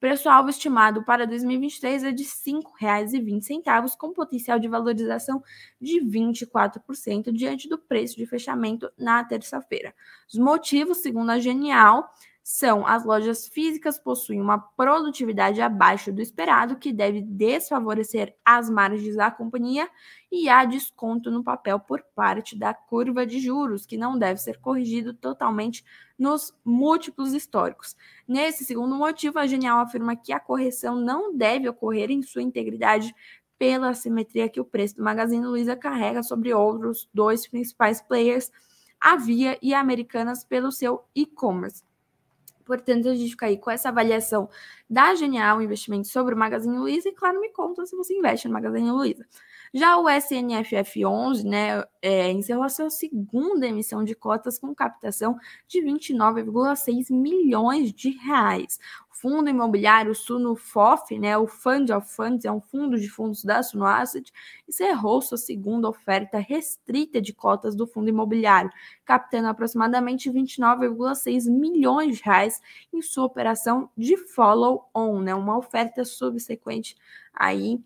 preço-alvo 0.01 0.49
estimado 0.49 1.05
para 1.05 1.27
2023 1.27 2.03
é 2.03 2.11
de 2.11 2.23
R$ 2.23 2.29
5,20, 2.29 3.95
com 3.95 4.11
potencial 4.11 4.57
de 4.57 4.67
valorização 4.67 5.43
de 5.79 6.01
24% 6.01 7.31
diante 7.31 7.69
do 7.69 7.77
preço 7.77 8.17
de 8.17 8.25
fechamento 8.25 8.91
na 8.97 9.23
terça-feira. 9.23 9.93
Os 10.27 10.39
motivos, 10.39 10.97
segundo 10.97 11.29
a 11.29 11.39
Genial, 11.39 12.09
são 12.43 12.85
as 12.87 13.05
lojas 13.05 13.47
físicas 13.47 13.99
possuem 13.99 14.41
uma 14.41 14.57
produtividade 14.57 15.61
abaixo 15.61 16.11
do 16.11 16.21
esperado, 16.21 16.75
que 16.75 16.91
deve 16.91 17.21
desfavorecer 17.21 18.35
as 18.43 18.69
margens 18.69 19.15
da 19.15 19.29
companhia, 19.29 19.87
e 20.31 20.49
há 20.49 20.65
desconto 20.65 21.29
no 21.29 21.43
papel 21.43 21.79
por 21.79 22.03
parte 22.15 22.57
da 22.57 22.73
curva 22.73 23.25
de 23.25 23.39
juros, 23.39 23.85
que 23.85 23.97
não 23.97 24.17
deve 24.17 24.39
ser 24.39 24.59
corrigido 24.59 25.13
totalmente 25.13 25.85
nos 26.17 26.53
múltiplos 26.65 27.33
históricos. 27.33 27.95
Nesse 28.27 28.65
segundo 28.65 28.95
motivo, 28.95 29.37
a 29.37 29.45
Genial 29.45 29.79
afirma 29.79 30.15
que 30.15 30.33
a 30.33 30.39
correção 30.39 30.95
não 30.95 31.35
deve 31.35 31.69
ocorrer 31.69 32.09
em 32.09 32.23
sua 32.23 32.41
integridade 32.41 33.13
pela 33.57 33.89
assimetria 33.89 34.49
que 34.49 34.59
o 34.59 34.65
preço 34.65 34.95
do 34.95 35.03
Magazine 35.03 35.45
Luiza 35.45 35.75
carrega 35.75 36.23
sobre 36.23 36.51
outros 36.51 37.07
dois 37.13 37.47
principais 37.47 38.01
players, 38.01 38.51
a 38.99 39.15
Via 39.15 39.59
e 39.61 39.73
a 39.73 39.79
Americanas, 39.79 40.43
pelo 40.43 40.71
seu 40.71 41.03
e-commerce. 41.13 41.83
Portanto, 42.61 43.09
a 43.09 43.15
gente 43.15 43.31
fica 43.31 43.45
aí 43.47 43.57
com 43.57 43.69
essa 43.71 43.89
avaliação 43.89 44.49
da 44.89 45.15
Genial 45.15 45.61
Investimento 45.61 46.07
sobre 46.07 46.33
o 46.33 46.37
Magazine 46.37 46.77
Luiza 46.77 47.09
e, 47.09 47.13
claro, 47.13 47.39
me 47.39 47.49
conta 47.49 47.85
se 47.85 47.95
você 47.95 48.13
investe 48.17 48.47
no 48.47 48.53
Magazine 48.53 48.91
Luiza. 48.91 49.25
Já 49.73 49.97
o 49.97 50.03
SNFF11 50.03 51.43
né, 51.45 51.83
é, 52.01 52.29
encerrou 52.29 52.67
sua 52.69 52.89
segunda 52.89 53.65
emissão 53.65 54.03
de 54.03 54.13
cotas 54.13 54.59
com 54.59 54.75
captação 54.75 55.37
de 55.65 55.79
29,6 55.81 57.09
milhões 57.09 57.93
de 57.93 58.09
reais. 58.09 58.77
Fundo 59.09 59.49
imobiliário 59.49 60.13
Suno 60.13 60.55
FOF, 60.55 61.17
né, 61.17 61.37
o 61.37 61.47
Fund 61.47 61.89
of 61.91 62.11
Funds, 62.13 62.43
é 62.43 62.51
um 62.51 62.59
fundo 62.59 62.99
de 62.99 63.07
fundos 63.07 63.45
da 63.45 63.63
Suno 63.63 63.85
Asset, 63.85 64.33
encerrou 64.67 65.21
sua 65.21 65.37
segunda 65.37 65.87
oferta 65.87 66.39
restrita 66.39 67.21
de 67.21 67.31
cotas 67.31 67.75
do 67.75 67.85
fundo 67.87 68.09
imobiliário, 68.09 68.71
captando 69.05 69.47
aproximadamente 69.47 70.29
29,6 70.29 71.49
milhões 71.49 72.17
de 72.17 72.23
reais 72.23 72.59
em 72.91 73.01
sua 73.01 73.25
operação 73.25 73.89
de 73.95 74.17
follow-on, 74.17 75.21
né, 75.21 75.35
uma 75.35 75.55
oferta 75.57 76.03
subsequente 76.03 76.97
aí 77.31 77.79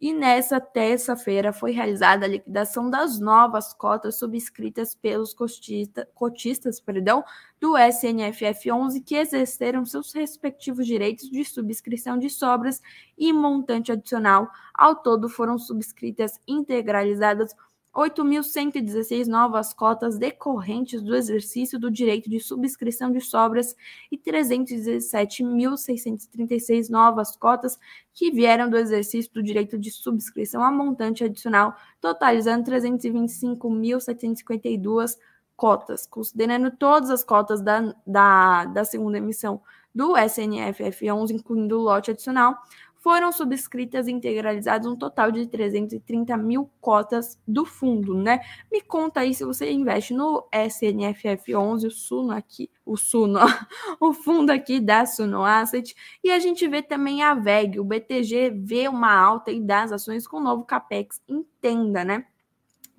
e 0.00 0.14
nessa 0.14 0.58
terça-feira 0.58 1.52
foi 1.52 1.72
realizada 1.72 2.24
a 2.24 2.28
liquidação 2.28 2.88
das 2.88 3.20
novas 3.20 3.74
cotas 3.74 4.18
subscritas 4.18 4.94
pelos 4.94 5.34
cotista, 5.34 6.08
cotistas 6.14 6.80
perdão, 6.80 7.22
do 7.60 7.72
SNFF11 7.72 9.04
que 9.04 9.14
exerceram 9.14 9.84
seus 9.84 10.12
respectivos 10.14 10.86
direitos 10.86 11.28
de 11.28 11.44
subscrição 11.44 12.18
de 12.18 12.30
sobras 12.30 12.80
e 13.18 13.30
montante 13.30 13.92
adicional. 13.92 14.48
Ao 14.72 14.96
todo 14.96 15.28
foram 15.28 15.58
subscritas 15.58 16.40
integralizadas 16.48 17.54
8.116 17.94 19.26
novas 19.26 19.74
cotas 19.74 20.16
decorrentes 20.16 21.02
do 21.02 21.14
exercício 21.16 21.78
do 21.78 21.90
direito 21.90 22.30
de 22.30 22.38
subscrição 22.38 23.10
de 23.10 23.20
sobras 23.20 23.74
e 24.12 24.16
317.636 24.16 26.88
novas 26.88 27.36
cotas 27.36 27.76
que 28.14 28.30
vieram 28.30 28.70
do 28.70 28.76
exercício 28.76 29.32
do 29.32 29.42
direito 29.42 29.76
de 29.76 29.90
subscrição 29.90 30.62
a 30.62 30.70
montante 30.70 31.24
adicional, 31.24 31.74
totalizando 32.00 32.70
325.752 32.70 35.18
cotas, 35.56 36.06
considerando 36.06 36.70
todas 36.70 37.10
as 37.10 37.24
cotas 37.24 37.60
da, 37.60 37.92
da, 38.06 38.66
da 38.66 38.84
segunda 38.84 39.18
emissão 39.18 39.60
do 39.94 40.12
SNFF11, 40.12 41.32
incluindo 41.32 41.78
o 41.78 41.82
lote 41.82 42.12
adicional, 42.12 42.56
foram 43.00 43.32
subscritas 43.32 44.06
e 44.06 44.12
integralizadas 44.12 44.86
um 44.86 44.94
total 44.94 45.32
de 45.32 45.46
330 45.46 46.36
mil 46.36 46.70
cotas 46.80 47.38
do 47.48 47.64
fundo, 47.64 48.14
né? 48.14 48.40
Me 48.70 48.80
conta 48.80 49.20
aí 49.20 49.34
se 49.34 49.44
você 49.44 49.70
investe 49.72 50.14
no 50.14 50.46
SNFF11, 50.52 51.86
o 51.86 51.90
Suno 51.90 52.32
aqui, 52.32 52.70
o 52.84 52.96
Suno, 52.96 53.40
o 53.98 54.12
fundo 54.12 54.50
aqui 54.50 54.78
da 54.78 55.06
Suno 55.06 55.42
Asset, 55.42 55.94
e 56.22 56.30
a 56.30 56.38
gente 56.38 56.68
vê 56.68 56.82
também 56.82 57.22
a 57.22 57.34
VEG, 57.34 57.80
o 57.80 57.84
BTG 57.84 58.50
vê 58.50 58.86
uma 58.86 59.12
alta 59.12 59.50
aí 59.50 59.60
das 59.60 59.92
ações 59.92 60.26
com 60.26 60.36
o 60.36 60.42
novo 60.42 60.64
CAPEX, 60.64 61.22
entenda, 61.26 62.04
né? 62.04 62.26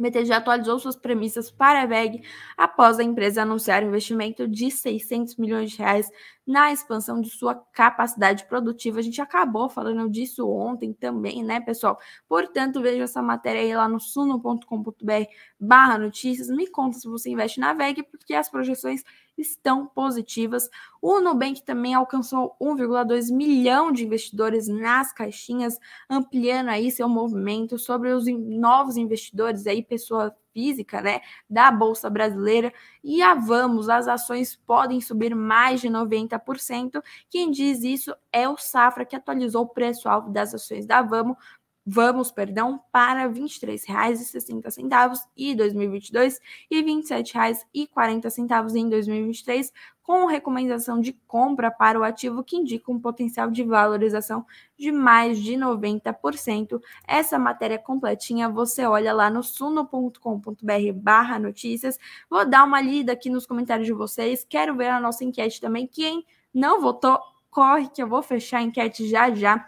BTG 0.02 0.34
atualizou 0.34 0.80
suas 0.80 0.96
premissas 0.96 1.52
para 1.52 1.84
a 1.84 1.86
VEG 1.86 2.24
após 2.58 3.00
a 3.00 3.04
empresa 3.04 3.44
anunciar 3.44 3.84
investimento 3.84 4.48
de 4.48 4.72
600 4.72 5.36
milhões 5.38 5.72
de 5.72 5.78
reais 5.78 6.10
na 6.46 6.72
expansão 6.72 7.22
de 7.22 7.30
sua 7.30 7.56
capacidade 7.56 8.46
produtiva. 8.46 9.00
A 9.00 9.02
gente 9.02 9.22
acabou 9.22 9.70
falando 9.70 10.10
disso 10.10 10.50
ontem 10.50 10.92
também, 10.92 11.44
né, 11.44 11.60
pessoal? 11.62 12.00
Portanto, 12.28 12.82
veja 12.82 13.04
essa 13.04 13.22
matéria 13.22 13.62
aí 13.62 13.76
lá 13.76 13.88
no 13.88 14.00
suno.com.br 14.00 15.26
barra 15.60 15.98
notícias. 15.98 16.50
Me 16.50 16.68
conta 16.68 16.98
se 16.98 17.08
você 17.08 17.30
investe 17.30 17.60
na 17.60 17.74
VEG, 17.74 18.04
porque 18.04 18.34
as 18.34 18.50
projeções 18.50 19.04
estão 19.42 19.88
positivas. 19.88 20.70
O 21.02 21.20
Nubank 21.20 21.64
também 21.64 21.94
alcançou 21.94 22.56
1,2 22.62 23.32
milhão 23.32 23.92
de 23.92 24.06
investidores 24.06 24.68
nas 24.68 25.12
caixinhas, 25.12 25.78
ampliando 26.10 26.70
aí 26.70 26.92
seu 26.92 27.10
movimento 27.10 27.78
sobre 27.78 28.14
os 28.14 28.26
novos 28.28 28.98
investidores 28.98 29.68
aí, 29.68 29.84
pessoa 29.84 30.36
física, 30.54 31.02
né, 31.02 31.22
da 31.50 31.72
bolsa 31.72 32.10
brasileira. 32.10 32.74
E 33.04 33.22
a 33.22 33.34
Vamos, 33.34 33.90
as 33.90 34.08
ações 34.08 34.56
podem 34.56 35.02
subir 35.02 35.34
mais 35.36 35.82
de 35.82 35.90
90%. 35.90 37.02
Quem 37.30 37.50
diz 37.50 37.84
isso 37.84 38.16
é 38.32 38.48
o 38.48 38.58
Safra, 38.58 39.06
que 39.06 39.16
atualizou 39.16 39.64
o 39.64 39.70
preço-alvo 39.70 40.30
das 40.30 40.54
ações 40.54 40.86
da 40.86 41.02
Vamos 41.02 41.38
vamos, 41.86 42.32
perdão, 42.32 42.82
para 42.91 43.28
R$ 43.28 43.30
23,60 43.30 45.26
em 45.36 45.56
2022 45.56 46.39
e 46.70 46.82
R$ 46.82 46.84
27,40 46.84 48.76
em 48.76 48.89
2023, 48.89 49.74
com 50.04 50.26
recomendação 50.26 51.00
de 51.00 51.13
compra 51.13 51.72
para 51.72 52.00
o 52.00 52.04
ativo 52.04 52.44
que 52.44 52.58
indica 52.58 52.91
um 52.91 53.00
potencial 53.00 53.50
de 53.50 53.63
valorização 53.63 54.46
de 54.78 54.91
mais 54.91 55.39
de 55.39 55.54
90%. 55.54 56.82
Essa 57.08 57.39
matéria 57.39 57.80
completinha 57.80 58.50
você 58.50 58.86
olha 58.86 59.13
lá 59.13 59.30
no 59.30 59.44
suno.com.br 59.44 60.94
barra 60.96 61.39
notícias. 61.39 61.98
Vou 62.30 62.46
dar 62.46 62.63
uma 62.63 62.82
lida 62.82 63.13
aqui 63.13 63.30
nos 63.30 63.46
comentários 63.46 63.88
de 63.88 63.94
vocês. 63.94 64.46
Quero 64.48 64.76
ver 64.76 64.88
a 64.88 65.00
nossa 65.00 65.24
enquete 65.24 65.62
também. 65.62 65.88
Quem 65.88 66.26
não 66.54 66.82
votou, 66.82 67.20
corre 67.50 67.88
que 67.88 68.02
eu 68.02 68.08
vou 68.08 68.22
fechar 68.22 68.58
a 68.58 68.63
enquete 68.63 69.08
já 69.08 69.34
já. 69.34 69.65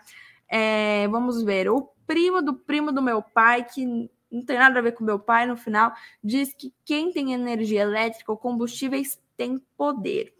É, 0.49 1.08
vamos 1.08 1.41
ver. 1.41 1.69
O 1.69 1.92
primo 2.06 2.42
do 2.42 2.54
primo 2.54 2.92
do 2.92 3.02
meu 3.02 3.22
pai, 3.22 3.63
que 3.63 4.10
não 4.32 4.44
tem 4.44 4.58
nada 4.58 4.80
a 4.80 4.82
ver 4.82 4.94
com 4.94 5.04
meu 5.04 5.20
pai 5.20 5.46
no 5.46 5.56
final, 5.56 5.94
diz 6.24 6.54
que 6.54 6.74
quem 6.84 7.12
tem 7.12 7.34
energia 7.34 7.82
elétrica 7.82 8.32
ou 8.32 8.38
combustíveis 8.38 9.20
tem 9.38 9.62
poder. 9.78 10.34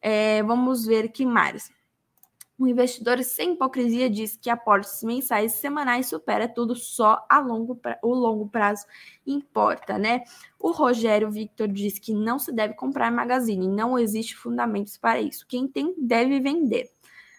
É, 0.00 0.42
vamos 0.42 0.86
ver 0.86 1.08
que 1.08 1.26
mais. 1.26 1.70
O 2.60 2.68
investidor 2.68 3.24
sem 3.24 3.54
hipocrisia 3.54 4.10
diz 4.10 4.36
que 4.36 4.50
aportes 4.50 5.02
mensais 5.02 5.54
e 5.54 5.56
semanais 5.56 6.08
supera 6.08 6.46
tudo, 6.46 6.76
só 6.76 7.24
a 7.26 7.40
longo 7.40 7.74
pra... 7.74 7.98
o 8.02 8.12
longo 8.12 8.50
prazo 8.50 8.84
importa, 9.26 9.98
né? 9.98 10.24
O 10.58 10.70
Rogério 10.70 11.30
Victor 11.30 11.68
diz 11.68 11.98
que 11.98 12.12
não 12.12 12.38
se 12.38 12.52
deve 12.52 12.74
comprar 12.74 13.10
magazine, 13.10 13.66
não 13.66 13.98
existe 13.98 14.36
fundamentos 14.36 14.98
para 14.98 15.22
isso. 15.22 15.46
Quem 15.48 15.66
tem 15.66 15.94
deve 15.96 16.38
vender. 16.38 16.90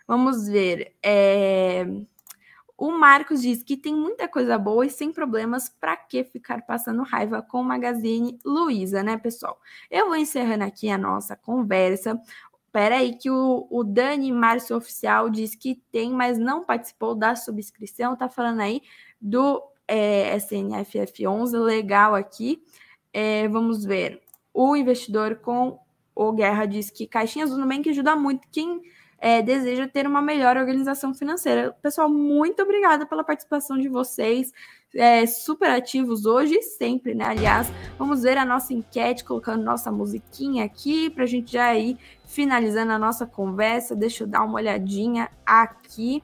Vamos 0.08 0.48
ver. 0.48 0.96
É... 1.04 1.86
O 2.82 2.90
Marcos 2.90 3.44
diz 3.44 3.62
que 3.62 3.78
tem 3.78 3.94
muita 3.94 4.28
coisa 4.28 4.58
boa 4.58 4.84
e 4.84 4.90
sem 4.90 5.14
problemas, 5.14 5.70
para 5.70 5.96
que 5.96 6.24
ficar 6.24 6.64
passando 6.66 7.04
raiva 7.04 7.40
com 7.40 7.62
o 7.62 7.64
Magazine 7.64 8.40
Luiza, 8.44 9.04
né, 9.04 9.20
pessoal? 9.20 9.62
Eu 9.88 10.08
vou 10.08 10.16
encerrando 10.16 10.64
aqui 10.64 10.90
a 10.90 10.98
nossa 10.98 11.36
conversa. 11.36 12.20
Pera 12.72 12.96
aí 12.96 13.16
que 13.16 13.30
o, 13.30 13.68
o 13.70 13.84
Dani 13.84 14.32
Márcio 14.32 14.76
Oficial 14.76 15.30
diz 15.30 15.54
que 15.54 15.76
tem, 15.92 16.12
mas 16.12 16.40
não 16.40 16.66
participou 16.66 17.14
da 17.14 17.36
subscrição. 17.36 18.16
Tá 18.16 18.28
falando 18.28 18.62
aí 18.62 18.82
do 19.22 19.62
é, 19.88 20.36
SNFF11, 20.38 21.64
legal 21.64 22.16
aqui. 22.16 22.64
É, 23.14 23.48
vamos 23.48 23.86
ver. 23.86 24.24
O 24.52 24.76
investidor 24.76 25.36
com 25.36 25.80
o 26.16 26.32
Guerra 26.32 26.66
diz 26.66 26.90
que 26.90 27.06
caixinhas 27.06 27.52
do 27.52 27.60
Nubank 27.60 27.88
ajuda 27.88 28.16
muito 28.16 28.48
quem 28.52 28.82
é, 29.22 29.40
deseja 29.40 29.88
ter 29.88 30.08
uma 30.08 30.22
melhor 30.22 30.58
organização 30.58 31.14
financeira. 31.14 31.78
Pessoal, 31.80 32.10
muito 32.10 32.64
obrigada 32.64 33.06
pela 33.06 33.24
participação 33.24 33.78
de 33.78 33.88
vocês. 33.88 34.52
É, 34.94 35.26
super 35.26 35.70
ativos 35.70 36.26
hoje 36.26 36.56
e 36.56 36.64
sempre, 36.64 37.14
né? 37.14 37.26
Aliás, 37.26 37.72
vamos 37.98 38.24
ver 38.24 38.38
a 38.38 38.44
nossa 38.44 38.74
enquete, 38.74 39.24
colocando 39.24 39.64
nossa 39.64 39.92
musiquinha 39.92 40.66
aqui 40.66 41.10
para 41.12 41.24
a 41.24 41.28
gente 41.28 41.54
já 41.54 41.74
ir 41.78 41.98
finalizando 42.26 42.92
a 42.92 43.00
nossa 43.00 43.26
conversa. 43.28 43.96
Deixa 43.96 44.24
eu 44.24 44.28
dar 44.28 44.44
uma 44.44 44.56
olhadinha 44.56 45.30
aqui 45.46 46.24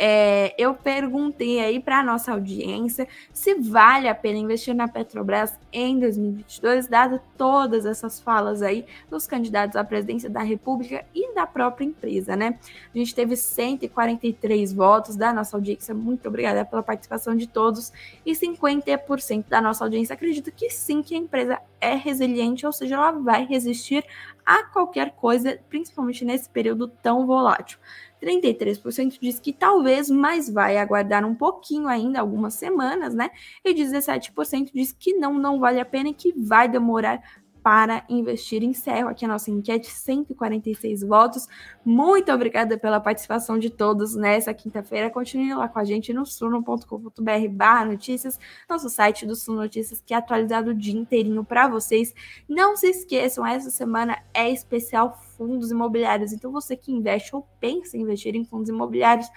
é, 0.00 0.54
eu 0.56 0.74
perguntei 0.74 1.58
aí 1.58 1.80
para 1.80 1.98
a 1.98 2.04
nossa 2.04 2.30
audiência 2.30 3.08
se 3.32 3.54
vale 3.54 4.08
a 4.08 4.14
pena 4.14 4.38
investir 4.38 4.72
na 4.72 4.86
Petrobras 4.86 5.58
em 5.72 5.98
2022, 5.98 6.86
dado 6.86 7.20
todas 7.36 7.84
essas 7.84 8.20
falas 8.20 8.62
aí 8.62 8.86
dos 9.10 9.26
candidatos 9.26 9.74
à 9.74 9.82
presidência 9.82 10.30
da 10.30 10.40
República 10.40 11.04
e 11.12 11.34
da 11.34 11.46
própria 11.46 11.84
empresa, 11.84 12.36
né? 12.36 12.60
A 12.94 12.96
gente 12.96 13.12
teve 13.12 13.34
143 13.34 14.72
votos 14.72 15.16
da 15.16 15.32
nossa 15.32 15.56
audiência, 15.56 15.92
muito 15.92 16.28
obrigada 16.28 16.64
pela 16.64 16.82
participação 16.82 17.34
de 17.34 17.48
todos, 17.48 17.92
e 18.24 18.32
50% 18.32 19.48
da 19.48 19.60
nossa 19.60 19.82
audiência 19.84 20.14
acredita 20.14 20.52
que 20.52 20.70
sim, 20.70 21.02
que 21.02 21.16
a 21.16 21.18
empresa 21.18 21.58
é 21.80 21.94
resiliente, 21.94 22.64
ou 22.64 22.72
seja, 22.72 22.94
ela 22.94 23.10
vai 23.10 23.44
resistir 23.44 24.04
a 24.46 24.62
qualquer 24.62 25.10
coisa, 25.10 25.58
principalmente 25.68 26.24
nesse 26.24 26.48
período 26.48 26.88
tão 26.88 27.26
volátil. 27.26 27.78
33% 28.22 29.18
diz 29.20 29.38
que 29.38 29.52
talvez, 29.52 30.10
mas 30.10 30.48
vai 30.50 30.76
aguardar 30.76 31.24
um 31.24 31.34
pouquinho 31.34 31.88
ainda, 31.88 32.20
algumas 32.20 32.54
semanas, 32.54 33.14
né? 33.14 33.30
E 33.64 33.72
17% 33.74 34.70
diz 34.74 34.92
que 34.92 35.14
não, 35.14 35.34
não 35.34 35.58
vale 35.58 35.80
a 35.80 35.84
pena 35.84 36.08
e 36.10 36.14
que 36.14 36.32
vai 36.36 36.68
demorar 36.68 37.22
para 37.68 38.02
investir. 38.08 38.62
Encerro 38.62 39.10
aqui 39.10 39.26
a 39.26 39.28
nossa 39.28 39.50
enquete, 39.50 39.90
146 39.90 41.02
votos. 41.02 41.46
Muito 41.84 42.32
obrigada 42.32 42.78
pela 42.78 42.98
participação 42.98 43.58
de 43.58 43.68
todos 43.68 44.14
nessa 44.14 44.54
quinta-feira. 44.54 45.10
Continue 45.10 45.52
lá 45.52 45.68
com 45.68 45.78
a 45.78 45.84
gente 45.84 46.10
no 46.10 46.24
suno.com.br 46.24 47.48
barra 47.50 47.84
notícias, 47.84 48.40
nosso 48.66 48.88
site 48.88 49.26
do 49.26 49.36
Suno 49.36 49.58
Notícias, 49.58 50.00
que 50.00 50.14
é 50.14 50.16
atualizado 50.16 50.70
o 50.70 50.74
dia 50.74 50.98
inteirinho 50.98 51.44
para 51.44 51.68
vocês. 51.68 52.14
Não 52.48 52.74
se 52.74 52.86
esqueçam, 52.86 53.44
essa 53.44 53.68
semana 53.68 54.16
é 54.32 54.48
especial 54.50 55.20
fundos 55.36 55.70
imobiliários. 55.70 56.32
Então, 56.32 56.50
você 56.50 56.74
que 56.74 56.90
investe 56.90 57.36
ou 57.36 57.46
pensa 57.60 57.98
em 57.98 58.00
investir 58.00 58.34
em 58.34 58.46
fundos 58.46 58.70
imobiliários, 58.70 59.28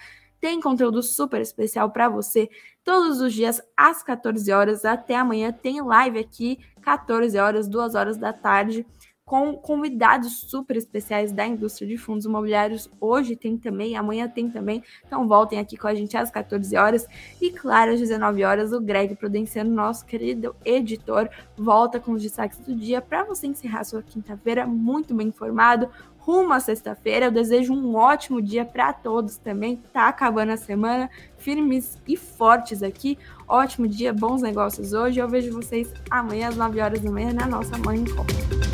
tem 0.42 0.60
conteúdo 0.60 1.04
super 1.04 1.40
especial 1.40 1.92
para 1.92 2.08
você 2.08 2.50
todos 2.82 3.20
os 3.20 3.32
dias 3.32 3.62
às 3.76 4.02
14 4.02 4.50
horas. 4.50 4.84
Até 4.84 5.14
amanhã 5.14 5.52
tem 5.52 5.80
live 5.80 6.18
aqui, 6.18 6.58
14 6.82 7.38
horas, 7.38 7.68
2 7.68 7.94
horas 7.94 8.16
da 8.16 8.32
tarde, 8.32 8.84
com 9.24 9.54
convidados 9.54 10.40
super 10.40 10.76
especiais 10.76 11.30
da 11.30 11.46
indústria 11.46 11.86
de 11.86 11.96
fundos 11.96 12.24
imobiliários. 12.24 12.90
Hoje 13.00 13.36
tem 13.36 13.56
também, 13.56 13.96
amanhã 13.96 14.28
tem 14.28 14.50
também. 14.50 14.82
Então 15.06 15.28
voltem 15.28 15.60
aqui 15.60 15.76
com 15.76 15.86
a 15.86 15.94
gente 15.94 16.16
às 16.16 16.28
14 16.28 16.76
horas. 16.76 17.06
E 17.40 17.48
claro, 17.48 17.92
às 17.92 18.00
19 18.00 18.42
horas, 18.42 18.72
o 18.72 18.80
Greg 18.80 19.14
Prudenciano, 19.14 19.72
nosso 19.72 20.04
querido 20.04 20.56
editor, 20.64 21.30
volta 21.56 22.00
com 22.00 22.14
os 22.14 22.22
destaques 22.22 22.58
do 22.58 22.74
dia 22.74 23.00
para 23.00 23.22
você 23.22 23.46
encerrar 23.46 23.84
sua 23.84 24.02
quinta-feira 24.02 24.66
muito 24.66 25.14
bem 25.14 25.28
informado 25.28 25.88
rumo 26.24 26.52
à 26.52 26.60
sexta-feira. 26.60 27.26
Eu 27.26 27.30
desejo 27.30 27.72
um 27.72 27.94
ótimo 27.96 28.40
dia 28.40 28.64
para 28.64 28.92
todos 28.92 29.36
também. 29.36 29.82
Tá 29.92 30.08
acabando 30.08 30.52
a 30.52 30.56
semana, 30.56 31.10
firmes 31.36 31.98
e 32.06 32.16
fortes 32.16 32.82
aqui. 32.82 33.18
Ótimo 33.46 33.86
dia, 33.86 34.12
bons 34.12 34.40
negócios 34.40 34.92
hoje. 34.92 35.18
Eu 35.18 35.28
vejo 35.28 35.52
vocês 35.52 35.92
amanhã 36.10 36.48
às 36.48 36.56
9 36.56 36.80
horas 36.80 37.00
da 37.00 37.10
manhã 37.10 37.32
na 37.32 37.46
nossa 37.46 37.76
Manhã 37.78 38.02
Encontro. 38.02 38.71